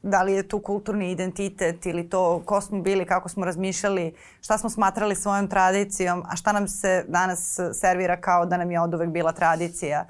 [0.03, 4.57] Da li je tu kulturni identitet ili to ko smo bili, kako smo razmišljali, šta
[4.57, 8.93] smo smatrali svojom tradicijom, a šta nam se danas servira kao da nam je od
[8.93, 10.05] uvek bila tradicija.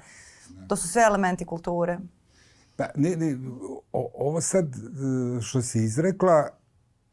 [0.68, 1.98] To su sve elementi kulture.
[2.82, 3.38] Pa, ne, ne,
[3.92, 6.48] o, ovo sad e, što si izrekla,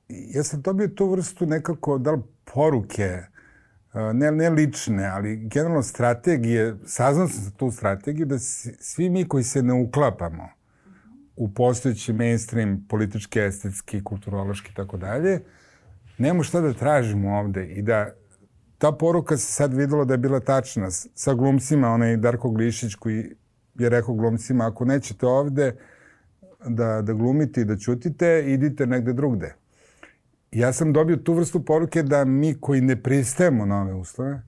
[0.10, 2.21] ja sam dobio tu vrstu nekako, da li
[2.53, 8.39] poruke, e, ne, ne lične, ali generalno strategije, saznam sam za tu strategiju da
[8.79, 10.49] svi mi koji se ne uklapamo
[11.36, 15.39] u postojeći mainstream politički, estetski, kulturološki i tako dalje,
[16.17, 18.13] nemamo šta da tražimo ovde i da
[18.77, 23.36] ta poruka se sad videlo da je bila tačna sa glumcima, onaj Darko Glišić koji
[23.75, 25.75] je rekao glumcima, ako nećete ovde
[26.65, 29.55] da, da glumite i da ćutite, idite negde drugde.
[30.51, 34.41] Ja sam dobio tu vrstu poruke da mi koji ne pristajemo na ove uslove,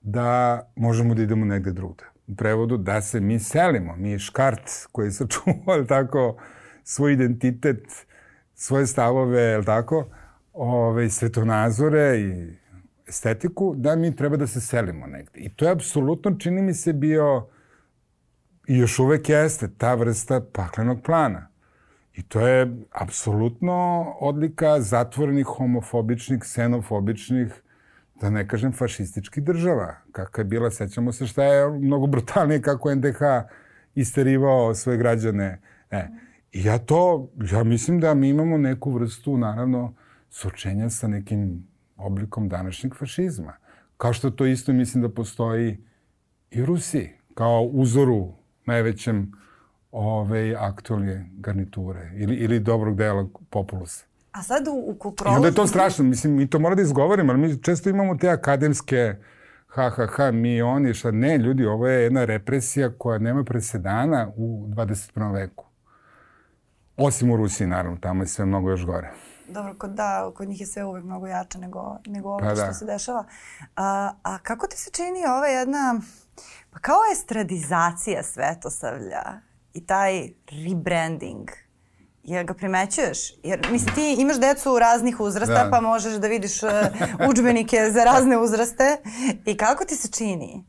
[0.00, 2.04] da možemo da idemo negde drugde.
[2.26, 6.36] U prevodu da se mi selimo, mi škart koji sačuvao, tako,
[6.84, 8.06] svoj identitet,
[8.54, 10.06] svoje stavove, je tako,
[10.52, 12.56] ove, svetonazore i
[13.08, 15.40] estetiku, da mi treba da se selimo negde.
[15.40, 17.46] I to je apsolutno, čini mi se, bio
[18.66, 21.48] I još uvek jeste ta vrsta paklenog plana.
[22.14, 27.62] I to je apsolutno odlika zatvorenih, homofobičnih, ksenofobičnih,
[28.20, 29.94] da ne kažem fašističkih država.
[30.12, 33.20] Kakva je bila, sećamo se šta je mnogo brutalnije kako NDH
[33.94, 35.60] isterivao svoje građane.
[35.90, 36.08] E,
[36.52, 39.94] I ja to, ja mislim da mi imamo neku vrstu, naravno,
[40.30, 43.52] sočenja sa nekim oblikom današnjeg fašizma.
[43.96, 45.78] Kao što to isto mislim da postoji
[46.50, 49.32] i u Rusiji, kao uzoru najvećem
[49.92, 54.04] ove, aktualne garniture ili, ili dobrog dela populusa.
[54.32, 55.36] A sad u, u kulturologu...
[55.36, 58.16] I onda je to strašno, mislim, mi to mora da izgovorimo, ali mi često imamo
[58.16, 59.14] te akademske
[59.74, 64.28] ha, ha, ha, mi, oni, šta ne, ljudi, ovo je jedna represija koja nema presedana
[64.36, 65.34] u 21.
[65.34, 65.64] veku.
[66.96, 69.10] Osim u Rusiji, naravno, tamo je sve mnogo još gore.
[69.48, 72.66] Dobro, kod, da, kod njih je sve uvek mnogo jače nego, nego ovo pa, što
[72.66, 72.72] da.
[72.72, 73.24] se dešava.
[73.76, 76.00] A, a kako ti se čini ova jedna
[76.74, 79.22] Pa kao estradizacija Svetosavlja
[79.74, 80.28] i taj
[80.66, 81.50] rebranding,
[82.22, 83.18] jer ga primećuješ?
[83.42, 85.70] Jer, mislim, ti imaš decu raznih uzrasta, da.
[85.70, 86.70] pa možeš da vidiš uh,
[87.30, 88.96] učbenike za razne uzraste.
[89.44, 90.64] I kako ti se čini?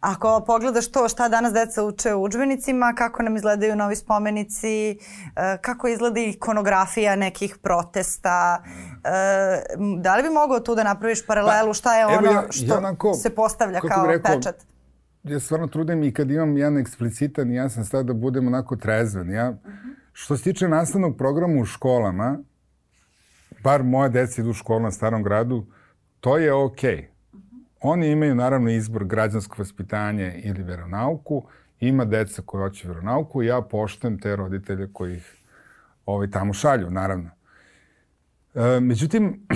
[0.00, 4.96] Ako pogledaš to šta danas deca uče u učbenicima, kako nam izgledaju novi spomenici, e,
[5.60, 8.62] kako izgleda ikonografija nekih protesta,
[9.04, 12.78] e, da li bi mogao tu da napraviš paralelu šta je ono ja, što ja
[12.78, 14.75] onako, se postavlja kao rekao, pečat?
[15.28, 19.30] Ja stvarno trudim i kad imam jedan eksplicitan i jasan stav da budem onako trezven.
[19.30, 19.54] Ja.
[20.12, 22.38] Što se tiče nastavnog programa u školama,
[23.62, 25.66] bar moja deca idu u školu na starom gradu,
[26.20, 26.96] to je okej.
[26.96, 27.16] Okay
[27.80, 31.42] Oni imaju naravno izbor građansko vaspitanje ili veronauku.
[31.80, 35.36] Ima deca koje hoće veronauku i ja poštem te roditelje koji ih
[36.06, 37.30] ovaj, tamo šalju, naravno.
[38.54, 39.46] E, međutim,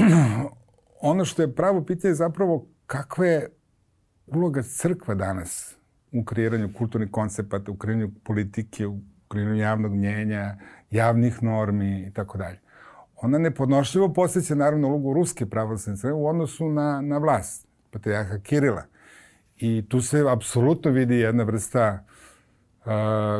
[1.12, 3.48] ono što je pravo pitanje je zapravo kakva je
[4.34, 5.76] uloga crkva danas
[6.12, 10.56] u kreiranju kulturnih koncepata, u kreiranju politike, u kreiranju javnog mnjenja,
[10.90, 12.58] javnih normi i tako dalje.
[13.16, 18.82] Ona nepodnošljivo posjeća naravno ulogu Ruske pravoslavne crkve u odnosu na, na vlast patrijarha Kirila.
[19.56, 22.04] I tu se apsolutno vidi jedna vrsta
[22.78, 22.86] uh,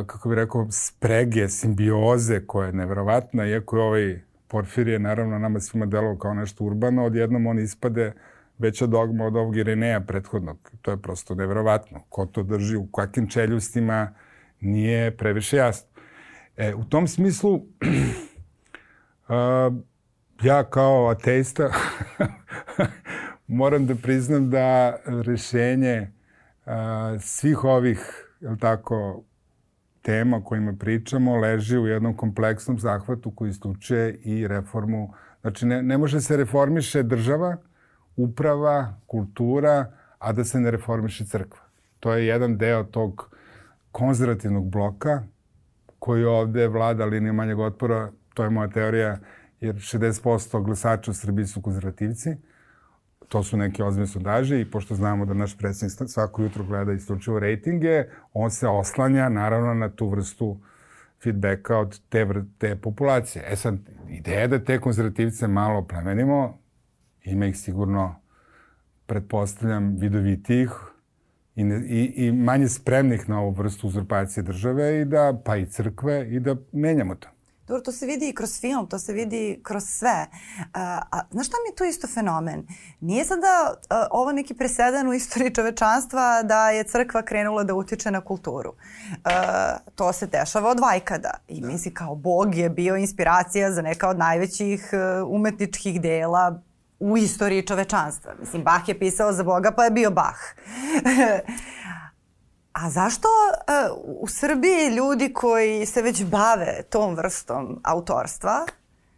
[0.07, 5.85] kako bih rekao, sprege, simbioze koja je neverovatna, iako je ovaj Porfirije naravno nama svima
[5.85, 8.13] delovao kao nešto urbano, odjednom on ispade
[8.61, 10.71] veća dogma od ovog Ireneja prethodnog.
[10.81, 11.99] To je prosto neverovatno.
[12.09, 14.13] Ko to drži, u kakvim čeljustima,
[14.59, 15.89] nije previše jasno.
[16.57, 17.63] E, u tom smislu, uh,
[20.49, 21.69] ja kao ateista
[23.47, 26.11] moram da priznam da rešenje
[26.65, 29.23] a, svih ovih, je tako,
[30.01, 35.13] tema kojima pričamo leži u jednom kompleksnom zahvatu koji istuče i reformu.
[35.41, 37.57] Znači, ne, ne može se reformiše država,
[38.15, 41.59] uprava, kultura, a da se ne reformiše crkva.
[41.99, 43.35] To je jedan deo tog
[43.91, 45.23] konzervativnog bloka
[45.99, 49.17] koji ovde vlada linija manjeg otpora, to je moja teorija,
[49.61, 52.37] jer 60% glasača u Srbiji su konzervativci
[53.31, 57.39] to su neke ozbiljne sondaže i pošto znamo da naš predsjednik svako jutro gleda isključivo
[57.39, 60.59] rejtinge, on se oslanja naravno na tu vrstu
[61.23, 63.45] feedbacka od te, te populacije.
[63.47, 63.77] E sad,
[64.09, 66.57] ideja da te konzervativce malo plemenimo,
[67.23, 68.15] ima ih sigurno,
[69.05, 70.69] pretpostavljam, vidovitih
[71.55, 75.65] i, ne, i, i manje spremnih na ovu vrstu uzurpacije države i da, pa i
[75.65, 77.27] crkve, i da menjamo to.
[77.67, 80.27] Dobro, to se vidi i kroz film, to se vidi kroz sve.
[80.73, 82.67] A, a znaš šta mi je tu isto fenomen?
[82.99, 88.11] Nije sada a, ovo neki presedan u istoriji čovečanstva da je crkva krenula da utiče
[88.11, 88.73] na kulturu.
[89.23, 91.31] A, to se dešava od vajkada.
[91.47, 91.67] I da.
[91.67, 94.91] misli kao Bog je bio inspiracija za neka od najvećih
[95.27, 96.61] umetničkih dela
[97.01, 98.33] u istoriji čovečanstva.
[98.39, 100.39] Mislim, Bach je pisao za Boga, pa je bio Bach.
[102.73, 108.65] A zašto uh, u Srbiji ljudi koji se već bave tom vrstom autorstva,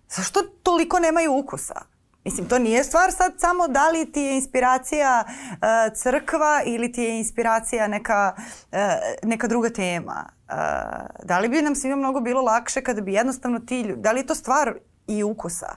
[0.09, 1.81] zašto toliko nemaju ukusa?
[2.25, 5.57] Mislim, to nije stvar sad samo da li ti je inspiracija uh,
[5.95, 8.77] crkva ili ti je inspiracija neka, uh,
[9.23, 10.25] neka druga tema.
[10.47, 10.55] Uh,
[11.23, 14.19] da li bi nam svima mnogo bilo lakše kada bi jednostavno ti ljudi, da li
[14.19, 14.73] je to stvar
[15.07, 15.75] i ukusa?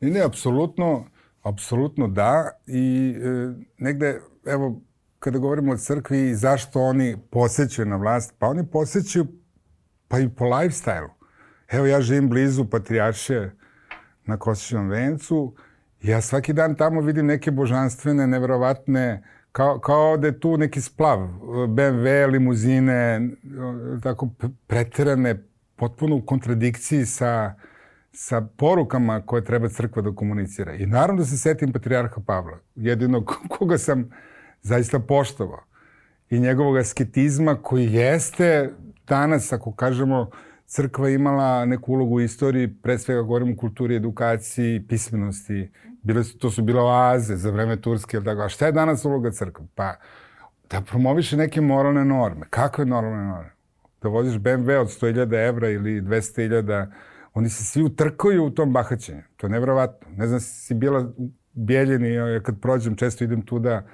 [0.00, 1.04] Ne, ne, apsolutno,
[1.42, 2.50] apsolutno da.
[2.66, 4.80] I e, negde, evo,
[5.18, 9.26] kada govorimo o crkvi i zašto oni posećaju na vlast, pa oni posećaju
[10.08, 11.08] pa i po lifestyle.
[11.70, 13.50] Evo ja živim blizu Patrijarše
[14.26, 15.54] na Kosičnom vencu.
[16.02, 21.18] Ja svaki dan tamo vidim neke božanstvene, nevjerovatne, kao, kao da je tu neki splav,
[21.68, 23.30] BMW, limuzine,
[24.02, 24.28] tako
[24.66, 25.44] preterane,
[25.76, 27.54] potpuno u kontradikciji sa,
[28.12, 30.74] sa porukama koje treba crkva da komunicira.
[30.74, 34.10] I naravno da se setim Patrijarha Pavla, jedinog koga sam
[34.62, 35.64] zaista poštovao.
[36.30, 38.70] I njegovog asketizma koji jeste
[39.06, 40.30] danas, ako kažemo,
[40.66, 45.70] crkva imala neku ulogu u istoriji, pre svega govorimo o kulturi, edukaciji, pismenosti.
[46.02, 48.20] Bile su, to su bile oaze za vreme Turske.
[48.20, 48.42] Tako.
[48.42, 49.66] A šta je danas uloga crkve?
[49.74, 49.94] Pa
[50.70, 52.46] da promoviše neke moralne norme.
[52.50, 53.50] Kakve normalne norme?
[54.02, 56.86] Da voziš BMW od 100.000 evra ili 200.000,
[57.34, 59.22] oni se svi utrkaju u tom bahaćenju.
[59.36, 60.08] To je nevrovatno.
[60.16, 63.86] Ne znam, si bila u Bijeljeni, kad prođem, često idem tu da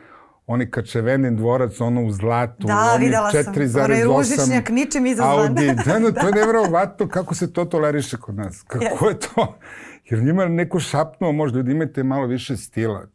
[0.46, 3.84] oni kačevenin dvorac, ono u zlatu, da, oni 4,8.
[3.84, 5.38] Onaj ružičnjak, ničim izazvan.
[5.38, 8.62] Audi, da, no, to je nevjerovatno kako se to toleriše kod nas.
[8.62, 9.08] Kako yes.
[9.08, 9.58] je to?
[10.04, 13.06] Jer njima neko šapnuo, možda ljudi imate malo više stila.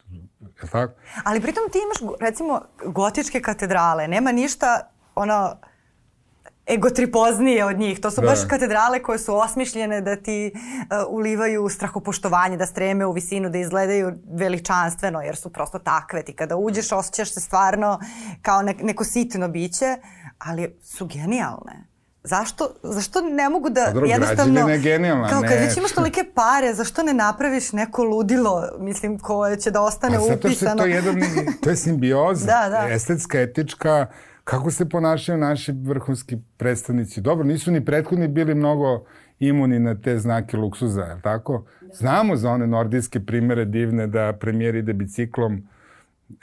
[0.63, 0.93] Je tako?
[1.23, 4.07] Ali pritom ti imaš, recimo, gotičke katedrale.
[4.07, 5.57] Nema ništa, ono,
[6.67, 7.99] egotripoznije od njih.
[7.99, 8.27] To su da.
[8.27, 10.59] baš katedrale koje su osmišljene da ti uh,
[11.09, 16.23] ulivaju strahopoštovanje, da streme u visinu, da izgledaju veličanstveno, jer su prosto takve.
[16.23, 17.99] Ti kada uđeš osjećaš se stvarno
[18.41, 19.97] kao ne, neko sitno biće,
[20.39, 21.87] ali su genijalne.
[22.23, 24.53] zašto, zašto ne mogu da Dobro, jednostavno...
[24.53, 25.47] građevina je genijalna, Kao ne.
[25.47, 30.17] kad već imaš tolike pare, zašto ne napraviš neko ludilo, mislim, koje će da ostane
[30.17, 30.77] Pa zato što je upisano?
[30.77, 31.15] to jedan,
[31.63, 32.93] to je simbioza, Da, da.
[32.93, 34.05] estetska, etička,
[34.43, 37.21] kako se ponašaju naši vrhunski predstavnici.
[37.21, 39.05] Dobro, nisu ni prethodni bili mnogo
[39.39, 41.65] imuni na te znake luksuza, je li tako?
[41.93, 45.67] Znamo za one nordijske primere divne da premijer ide biciklom,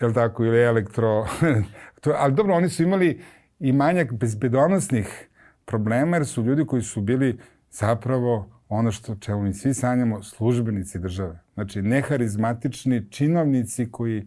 [0.00, 1.26] je li tako, ili elektro.
[2.00, 3.20] to, ali dobro, oni su imali
[3.58, 5.28] i manjak bezbedonosnih
[5.64, 7.38] problema, jer su ljudi koji su bili
[7.70, 11.40] zapravo ono što čemu mi svi sanjamo, službenici države.
[11.54, 14.26] Znači, neharizmatični činovnici koji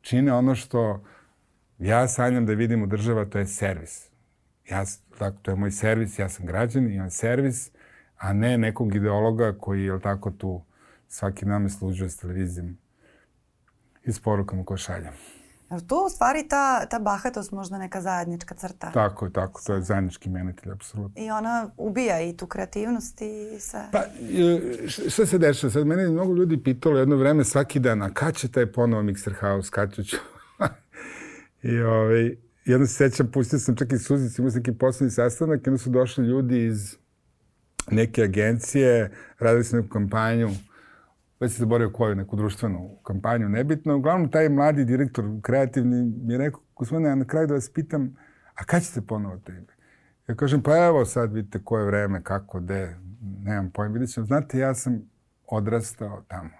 [0.00, 1.02] čine ono što
[1.80, 4.06] ja sanjam da vidim u država, to je servis.
[4.70, 4.84] Ja,
[5.18, 7.70] tako, to je moj servis, ja sam građan, imam servis,
[8.16, 10.62] a ne nekog ideologa koji, je tako, tu
[11.08, 12.76] svaki name služuje s televizijom
[14.04, 15.12] i s porukama koje šaljem.
[15.70, 18.90] Jer tu u stvari ta, ta bahatost možda neka zajednička crta.
[18.92, 21.22] Tako je, tako, to je zajednički menitelj, apsolutno.
[21.22, 23.88] I ona ubija i tu kreativnost i sve.
[23.92, 25.70] Pa, e, šta se dešava?
[25.70, 29.02] Sad, mene je mnogo ljudi pitalo jedno vreme svaki dan, a kad će taj ponovo
[29.02, 30.16] Mixer House, kad ću?
[31.62, 35.66] I ovaj, jedno se sećam, pustio sam čak i suzici, imao sam neki poslednji sastanak,
[35.66, 36.96] onda su došli ljudi iz
[37.90, 40.48] neke agencije, radili su neku kampanju,
[41.40, 43.96] već se zaboravio koju, neku društvenu kampanju, nebitno.
[43.96, 48.16] Uglavnom, taj mladi direktor kreativni mi je rekao, gospodine, na kraju da vas pitam,
[48.54, 49.72] a kad ćete ponovo tebe?
[50.28, 52.96] Ja kažem, pa evo sad vidite koje vreme, kako, de,
[53.44, 54.26] nemam pojma, vidjet ćemo.
[54.26, 55.10] Znate, ja sam
[55.46, 56.59] odrastao tamo.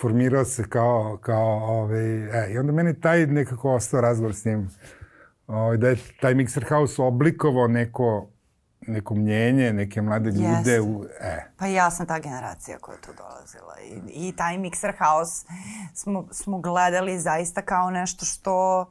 [0.00, 4.70] Formirao se kao, kao ovaj, e, i onda meni taj nekako ostao razgovor s njim.
[5.46, 8.28] Ovaj, da je taj Mixer House oblikovao neko,
[8.80, 10.80] neko mnjenje, neke mlade ljude.
[10.80, 13.74] U, e, Pa ja sam ta generacija koja je tu dolazila.
[13.80, 15.46] I, i taj Mixer House
[15.94, 18.86] smo, smo gledali zaista kao nešto što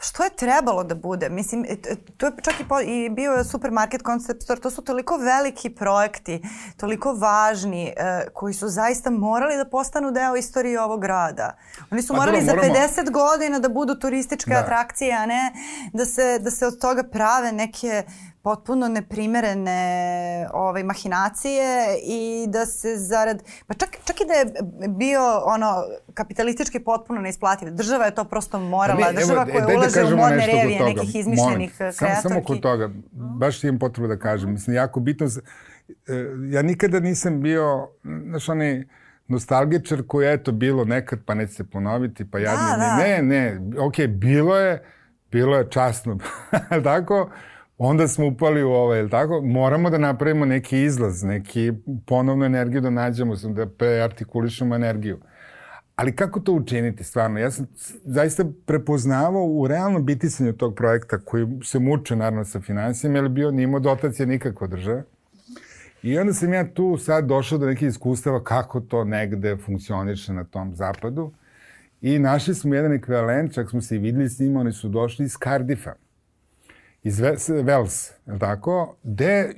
[0.00, 1.28] što je trebalo da bude?
[1.30, 4.70] Mislim, e, t- to je čak i, po, i bio je supermarket concept store, to
[4.70, 6.42] su toliko veliki projekti,
[6.76, 7.92] toliko važni, e,
[8.30, 11.56] koji su zaista morali da postanu deo istorije ovog grada.
[11.90, 14.58] Oni su Pa morali dobro, za moramo- 50 godina da budu turističke Da.
[14.58, 15.52] atrakcije, a ne
[15.92, 18.02] da se, da se od toga prave neke
[18.42, 23.42] potpuno neprimerene ovaj, mahinacije i da se zarad...
[23.66, 24.46] Pa čak, čak i da je
[24.88, 25.74] bio ono
[26.14, 27.70] kapitalistički potpuno neisplativ.
[27.70, 29.00] Država je to prosto morala.
[29.00, 32.22] Pa ne, Država evo, koja daj da ulaže u modne revije, nekih izmišljenih Molim, kreatorki.
[32.22, 32.90] Samo, samo kod toga.
[33.12, 34.52] Baš imam potrebu da kažem.
[34.52, 35.26] Mislim, jako bitno...
[35.26, 35.32] e,
[36.50, 38.84] Ja nikada nisam bio, znaš, onaj
[39.28, 42.66] nostalgičar koji je eto bilo nekad, pa neće se ponoviti, pa jadno.
[42.78, 42.96] da.
[42.96, 44.82] Ne, ne, okej, bilo je,
[45.30, 46.18] bilo je časno,
[46.84, 47.30] tako?
[47.78, 49.40] Onda smo upali u ovo, jel tako?
[49.40, 51.72] Moramo da napravimo neki izlaz, neki
[52.06, 55.18] ponovnu energiju da nađemo, da preartikulišemo energiju.
[55.96, 57.38] Ali kako to učiniti stvarno?
[57.38, 57.66] Ja sam
[58.04, 63.50] zaista prepoznavao u realnom bitisanju tog projekta koji se muče naravno sa financijama, jer bio
[63.50, 65.02] nimo dotacija nikakva država.
[66.02, 70.44] I onda sam ja tu sad došao do nekih iskustava kako to negde funkcioniše na
[70.44, 71.32] tom zapadu.
[72.00, 75.24] I našli smo jedan ekvivalent, čak smo se i videli s njima, oni su došli
[75.24, 75.94] iz Cardiffa,
[77.02, 78.96] iz Ve- s- Wales, je li tako?
[79.02, 79.52] Gde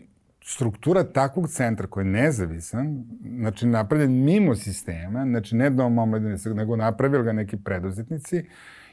[0.45, 3.05] struktura takvog centra koji je nezavisan,
[3.38, 8.45] znači napravljen mimo sistema, znači ne dom omladine, nego napravili ga neki preduzetnici,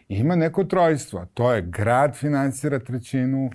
[0.07, 1.25] ima neko trojstvo.
[1.33, 3.49] To je grad finansira trećinu,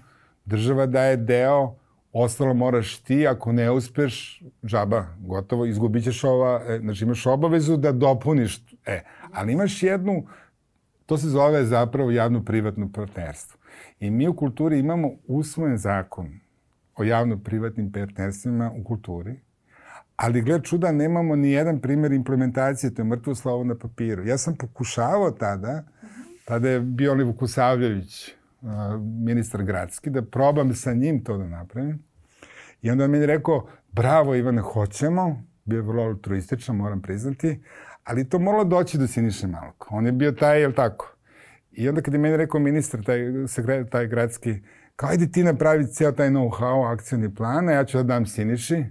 [0.45, 1.75] država daje deo,
[2.13, 7.77] ostalo moraš ti, ako ne uspeš, džaba, gotovo, izgubit ćeš ova, e, znači imaš obavezu
[7.77, 10.27] da dopuniš, e, ali imaš jednu,
[11.07, 13.62] to se zove zapravo javno-privatno partnerstvo.
[14.03, 16.29] I mi u kulturi imamo usvojen zakon
[16.97, 19.41] o javno-privatnim partnerstvima u kulturi,
[20.17, 24.27] ali gled čuda nemamo ni jedan primjer implementacije, to je mrtvo slovo na papiru.
[24.27, 25.85] Ja sam pokušavao tada,
[26.45, 28.35] tada je bio Olivo Kusavljević,
[29.25, 32.03] ministar gradski, da probam sa njim to da napravim.
[32.83, 37.61] I onda on meni rekao, bravo Ivane, hoćemo, bio je vrlo altruističan, moram priznati,
[38.05, 39.95] ali to moralo doći do Siniše Malko.
[39.95, 41.17] On je bio taj, jel tako?
[41.73, 44.55] I onda kad je meni rekao ministar, taj, sekre- taj gradski,
[44.97, 48.85] kao ajde ti napravi ceo taj know-how, akcijni plan, a ja ću da dam Siniši.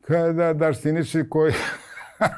[0.00, 1.52] Kada da daš Siniši koji...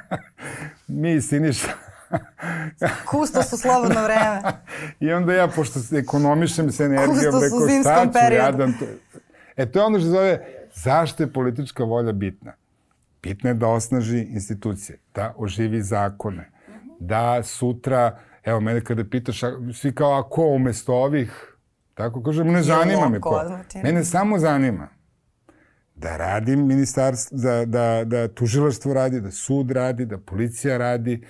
[0.89, 1.69] Mi i Siniša.
[3.11, 4.41] Kusto su slobodno vreme.
[5.01, 8.45] I onda ja, pošto se ekonomišem se energijom, rekao šta ću periodu.
[8.45, 8.73] jadan.
[8.79, 8.85] To...
[9.57, 12.53] E, to je ono što zove zašto je politička volja bitna.
[13.23, 16.51] Bitna je da osnaži institucije, da oživi zakone,
[17.01, 19.41] da sutra, evo mene kada pitaš,
[19.75, 21.57] svi kao, a ko umesto ovih,
[21.95, 23.59] tako kažem, ne zanima me ko, ko.
[23.75, 23.83] ne.
[23.83, 24.89] Mene samo zanima
[25.95, 31.27] da radi ministarstvo, da, da, da tužilaštvo radi, da sud radi, da policija radi,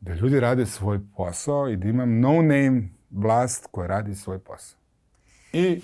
[0.00, 4.78] da ljudi rade svoj posao i da imam no name vlast koja radi svoj posao.
[5.52, 5.82] I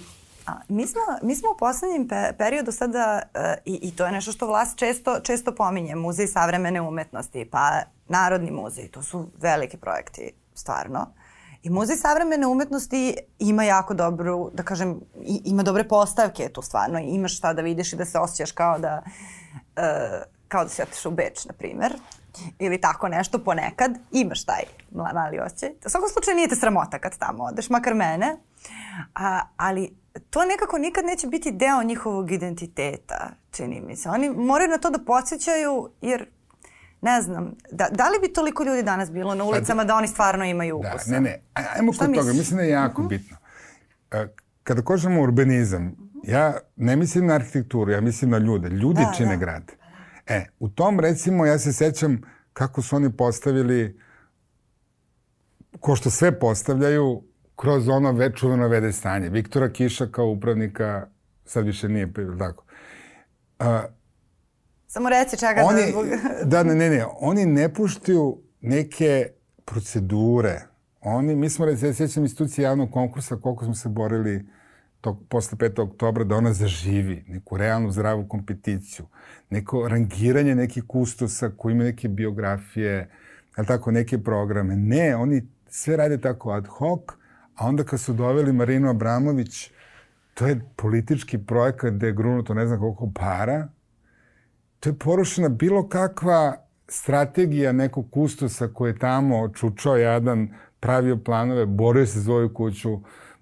[0.49, 4.13] A, mi, smo, mi smo u poslednjem pe, periodu sada, uh, i, i to je
[4.13, 9.77] nešto što vlast često, često pominje, muzej savremene umetnosti, pa Narodni muzej, to su veliki
[9.77, 11.07] projekti, stvarno.
[11.63, 15.01] I muzej savremene umetnosti ima jako dobru, da kažem,
[15.45, 16.99] ima dobre postavke tu stvarno.
[16.99, 21.13] Imaš šta da vidiš i da se osjećaš kao da, uh, kao da si otišao
[21.13, 21.93] u Beč, na primer
[22.59, 24.63] ili tako nešto ponekad, imaš taj
[25.15, 25.71] mali osjećaj.
[25.87, 28.37] U svakom slučaju nije te sramota kad tamo odeš, makar mene,
[29.15, 29.97] a, ali
[30.31, 34.09] to nekako nikad neće biti deo njihovog identiteta, čini mi se.
[34.09, 36.27] Oni moraju na to da podsjećaju, jer
[37.01, 40.45] ne znam, da, da li bi toliko ljudi danas bilo na ulicama da oni stvarno
[40.45, 41.11] imaju ukusa?
[41.11, 41.41] Da, ne, ne,
[41.77, 43.15] ajmo kod toga, mislim da je jako uh mhm.
[43.15, 43.19] -huh.
[43.19, 43.37] bitno.
[44.63, 48.69] Kada kažemo urbanizam, ja ne mislim na arhitekturu, ja mislim na ljude.
[48.69, 49.37] Ljudi da, čine da.
[49.37, 49.73] grad.
[50.27, 52.21] E, u tom recimo ja se sećam
[52.53, 54.01] kako su oni postavili
[55.81, 57.23] ko što sve postavljaju
[57.57, 59.29] kroz ono večuveno vede stanje.
[59.29, 61.07] Viktora Kiša kao upravnika
[61.45, 62.65] sad više nije, tako.
[63.59, 63.85] A,
[64.91, 66.45] Samo reci čega oni, da...
[66.63, 67.05] da, ne, ne, ne.
[67.21, 69.31] Oni ne puštaju neke
[69.65, 70.61] procedure.
[71.01, 74.47] Oni, mi smo, recimo, sjećam institucije javnog konkursa, koliko smo se borili
[75.01, 75.83] tog, posle 5.
[75.83, 79.07] oktobra da ona zaživi, neku realnu zdravu kompeticiju,
[79.51, 83.11] neko rangiranje nekih kustosa koji imaju neke biografije,
[83.57, 84.77] ali tako, neke programe.
[84.77, 87.01] Ne, oni sve rade tako ad hoc,
[87.55, 89.71] a onda kad su doveli Marinu Abramović,
[90.35, 93.69] to je politički projekat gde je grunuto ne znam koliko para,
[94.81, 96.57] to je porušena bilo kakva
[96.89, 100.49] strategija nekog kustosa koji je tamo čučao jadan,
[100.81, 103.01] pravio planove, borio se za svoju kuću,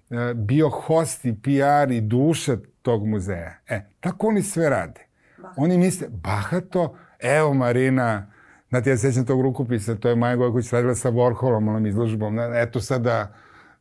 [0.09, 3.53] E, bio host i PR i duša tog muzeja.
[3.67, 5.01] E, tako oni sve rade.
[5.37, 5.61] Bahato.
[5.61, 8.31] Oni misle, bahato, evo Marina,
[8.69, 12.81] znate, ja sećam tog rukopisa, to je Maja Gojković radila sa Warholom, onom izložbom, eto
[12.81, 13.33] sad da,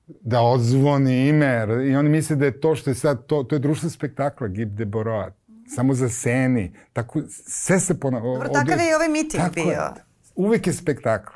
[0.07, 3.59] da odzvoni ime, i oni misle da je to što je sad, to, to je
[3.59, 5.31] društvo spektakla, Gib de Boroa,
[5.69, 8.33] samo za seni, tako, sve se ponavlja.
[8.33, 9.65] Dobro, takav je i ovaj miting bio.
[9.65, 9.91] Je,
[10.35, 11.33] uvek je spektakl.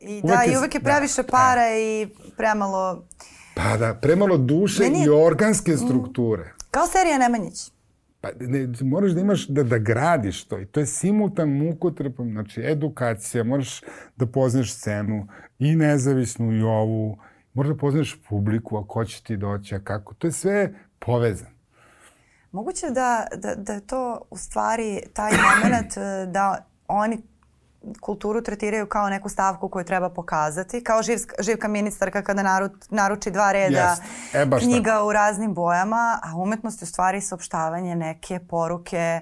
[0.00, 1.78] I uvek da, je, i uvek je previše da, para da.
[1.78, 3.04] i premalo
[3.58, 5.04] Pa da, premalo duše Meni...
[5.04, 6.44] i organske strukture.
[6.44, 6.64] Mm.
[6.70, 7.70] Kao serija Nemanjić.
[8.20, 10.60] Pa ne, moraš da imaš, da, da gradiš to.
[10.60, 13.80] I to je simultan mukotrpan, znači edukacija, moraš
[14.16, 15.26] da poznaš scenu
[15.58, 17.18] i nezavisnu i ovu,
[17.54, 20.14] moraš da poznaš publiku, a ko će ti doći, a kako.
[20.14, 21.57] To je sve povezano.
[22.52, 27.22] Moguće da, da, da je to u stvari taj moment eh, da oni
[28.00, 33.30] kulturu tretiraju kao neku stavku koju treba pokazati, kao živska, živka ministarka kada naru, naruči
[33.30, 33.96] dva reda
[34.32, 34.58] yes.
[34.58, 35.06] e, knjiga tako.
[35.06, 39.20] u raznim bojama, a umetnost je u stvari saopštavanje neke poruke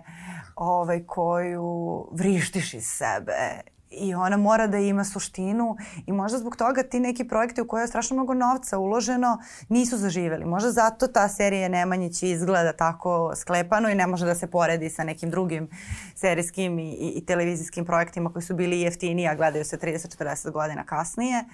[0.57, 3.61] ovaj, koju vrištiš iz sebe
[3.91, 5.77] i ona mora da ima suštinu
[6.07, 9.97] i možda zbog toga ti neki projekti u koje je strašno mnogo novca uloženo nisu
[9.97, 10.45] zaživeli.
[10.45, 15.05] Možda zato ta serija Nemanjić izgleda tako sklepano i ne može da se poredi sa
[15.05, 15.69] nekim drugim
[16.15, 20.85] serijskim i, i, i televizijskim projektima koji su bili jeftiniji, a gledaju se 30-40 godina
[20.85, 21.45] kasnije.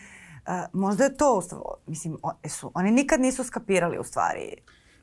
[0.47, 1.43] Uh, možda je to,
[1.87, 4.57] mislim, o, su, oni nikad nisu skapirali u stvari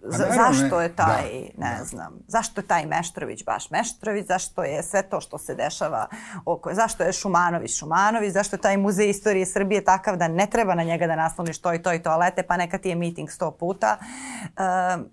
[0.04, 1.24] Z, zašto je taj,
[1.58, 1.84] da, ne da.
[1.84, 6.08] znam, zašto je taj Meštrović baš Meštrović, zašto je sve to što se dešava
[6.46, 10.76] oko, zašto je Šumanović Šumanović, zašto je taj muzej istorije Srbije takav da ne treba
[10.76, 13.52] na njega da nasloniš to i to i toalete, pa neka ti je meeting sto
[13.52, 13.98] puta.
[14.00, 15.06] Uh,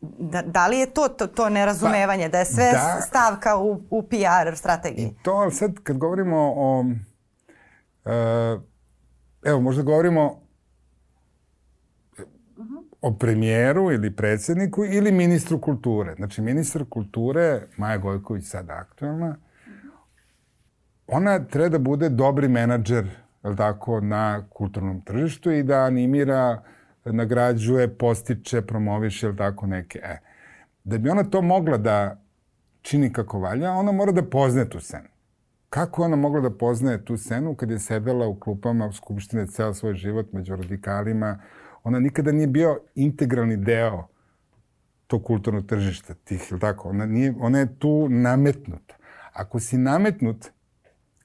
[0.00, 3.80] da, da li je to to, to nerazumevanje, pa, da je sve da, stavka u,
[3.90, 5.04] u PR strategiji?
[5.04, 6.80] I to, ali sad kad govorimo o,
[8.04, 8.62] uh,
[9.44, 10.43] evo, možda govorimo
[13.06, 16.14] o premijeru ili predsedniku ili ministru kulture.
[16.14, 19.36] Znači, ministar kulture, Maja Gojković sad aktualna,
[21.06, 23.06] ona treba da bude dobri menadžer
[23.56, 26.62] tako, na kulturnom tržištu i da animira,
[27.04, 29.98] nagrađuje, postiče, promoviše, je tako, neke.
[29.98, 30.18] E,
[30.84, 32.22] da bi ona to mogla da
[32.82, 35.08] čini kako valja, ona mora da pozne tu scenu.
[35.68, 39.94] Kako ona mogla da poznaje tu scenu kad je sedela u klupama Skupštine ceo svoj
[39.94, 41.38] život među radikalima,
[41.84, 44.06] ona nikada nije bio integralni deo
[45.06, 46.88] tog kulturnog tržišta, tih, ili tako?
[46.88, 48.94] Ona, nije, ona je tu nametnuta.
[49.32, 50.46] Ako si nametnut,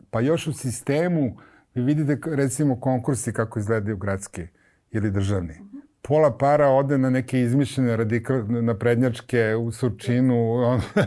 [0.10, 1.38] pa još u sistemu,
[1.76, 4.47] vi vidite recimo konkursi kako izgledaju gradski
[4.91, 5.53] ili državni.
[6.01, 10.51] Pola para ode na neke izmišljene radikal, na prednjačke u Surčinu.
[10.51, 10.82] On,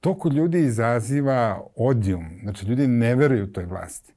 [0.00, 2.24] to kod ljudi izaziva odijum.
[2.42, 4.14] Znači, ljudi ne veruju toj vlasti.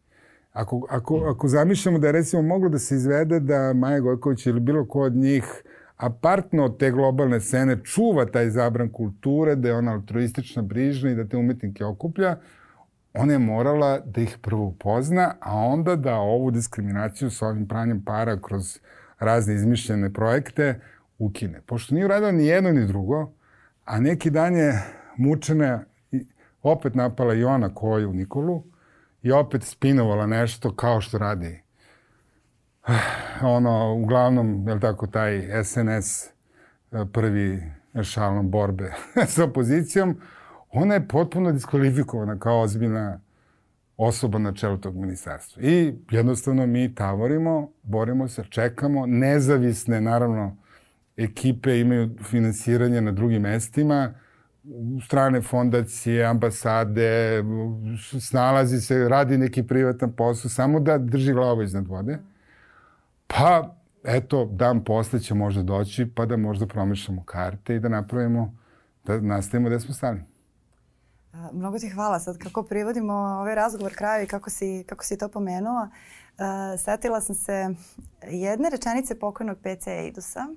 [0.55, 4.59] Ako, ako, ako zamišljamo da je recimo moglo da se izvede da Maja Gojković ili
[4.59, 5.63] bilo ko od njih
[5.97, 11.15] apartno od te globalne scene čuva taj zabran kulture, da je ona altruistična, brižna i
[11.15, 12.37] da te umetnike okuplja,
[13.13, 18.03] ona je morala da ih prvo upozna, a onda da ovu diskriminaciju sa ovim pranjem
[18.05, 18.79] para kroz
[19.19, 20.79] razne izmišljene projekte
[21.19, 21.61] ukine.
[21.65, 23.31] Pošto nije uradila ni jedno ni drugo,
[23.85, 24.83] a neki dan je
[25.17, 26.25] mučena i
[26.63, 28.63] opet napala i ona koju Nikolu
[29.25, 31.61] i opet spinovala nešto kao što radi.
[33.41, 36.31] Ono, uglavnom, je tako, taj SNS e,
[37.13, 37.61] prvi
[38.03, 38.93] šalom borbe
[39.33, 40.19] sa opozicijom,
[40.71, 43.19] ona je potpuno diskvalifikovana kao ozbiljna
[43.97, 45.63] osoba na čelu tog ministarstva.
[45.63, 50.57] I jednostavno mi tavorimo, borimo se, čekamo, nezavisne, naravno,
[51.17, 54.13] ekipe imaju finansiranje na drugim mestima,
[55.05, 57.43] strane fondacije, ambasade,
[58.21, 62.19] snalazi se, radi neki privatan posao, samo da drži glavu iznad vode.
[63.27, 68.57] Pa, eto, dan posle će možda doći, pa da možda promišljamo karte i da napravimo,
[69.03, 70.23] da nastavimo gde smo stali.
[71.53, 72.19] Mnogo ti hvala.
[72.19, 77.21] Sad kako privodimo ovaj razgovor kraju i kako si, kako si to pomenuo, uh, setila
[77.21, 77.75] sam se
[78.27, 80.55] jedne rečenice pokojnog PC Eidusa, uh,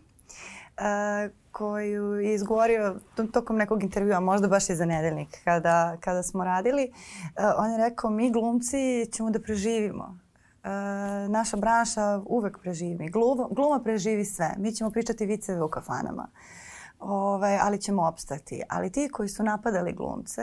[1.53, 2.97] koju je izgovorio
[3.33, 6.93] tokom nekog intervjua, možda baš i za nedeljnik, kada, kada smo radili.
[6.93, 10.05] Uh, on je rekao, mi glumci ćemo da preživimo.
[10.05, 10.71] Uh,
[11.31, 13.09] naša branša uvek preživi.
[13.09, 14.55] Gluma, gluma preživi sve.
[14.59, 16.29] Mi ćemo pričati viceve u kafanama.
[17.01, 18.63] Ovaj, ali ćemo opstati.
[18.69, 20.43] Ali ti koji su napadali glumce,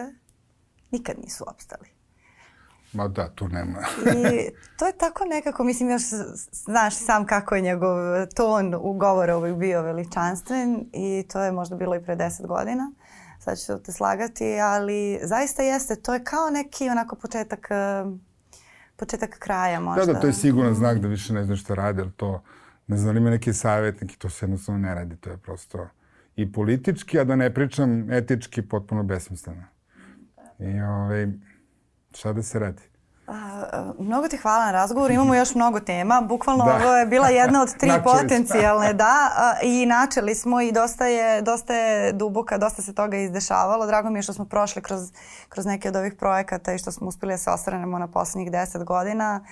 [0.92, 1.95] nikad nisu opstali.
[2.96, 3.80] Ma da, tu nema.
[4.06, 6.04] I to je tako nekako, mislim, još
[6.52, 7.98] znaš sam kako je njegov
[8.36, 12.92] ton u govoru uvijek bio veličanstven i to je možda bilo i pre deset godina.
[13.40, 17.70] Sad ću te slagati, ali zaista jeste, to je kao neki onako početak
[18.96, 20.06] početak kraja možda.
[20.06, 22.44] Da, da, to je siguran znak da više ne znaš šta radi, ali to,
[22.88, 25.88] ne znam, ima neki savjet, neki to se jednostavno ne radi, to je prosto
[26.36, 29.64] i politički, a da ne pričam etički, potpuno besmisleno.
[30.60, 31.28] I ovaj,
[32.16, 32.82] šta da se radi?
[33.28, 35.12] A, mnogo ti hvala na razgovor.
[35.12, 36.22] Imamo još mnogo tema.
[36.22, 36.76] Bukvalno da.
[36.76, 39.30] ovo je bila jedna od tri potencijalne, da.
[39.64, 43.88] I načeli smo i dosta je, dosta je duboka, dosta se toga izdešavalo.
[43.88, 45.12] Drago mi je što smo prošli kroz,
[45.50, 48.84] kroz neke od ovih projekata i što smo uspeli da se osranemo na poslednjih deset
[48.84, 49.46] godina.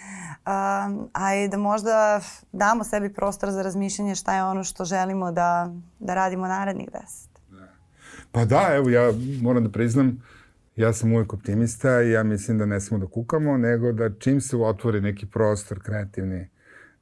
[0.46, 2.20] A, a i da možda
[2.52, 7.30] damo sebi prostor za razmišljanje šta je ono što želimo da, da radimo narednih deset.
[7.50, 7.68] Da.
[8.32, 9.12] Pa da, evo ja
[9.42, 10.22] moram da priznam
[10.76, 14.42] ja sam uvek optimista i ja mislim da ne smo da kukamo, nego da čim
[14.42, 16.50] se otvori neki prostor kreativni,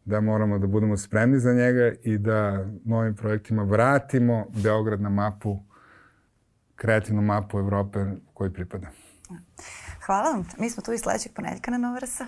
[0.05, 5.59] da moramo da budemo spremni za njega i da novim projektima vratimo Beograd na mapu,
[6.76, 8.88] kreativnu mapu Evrope koji pripada.
[10.05, 10.47] Hvala vam.
[10.59, 12.22] Mi smo tu i sledećeg ponedljaka na Nova RS.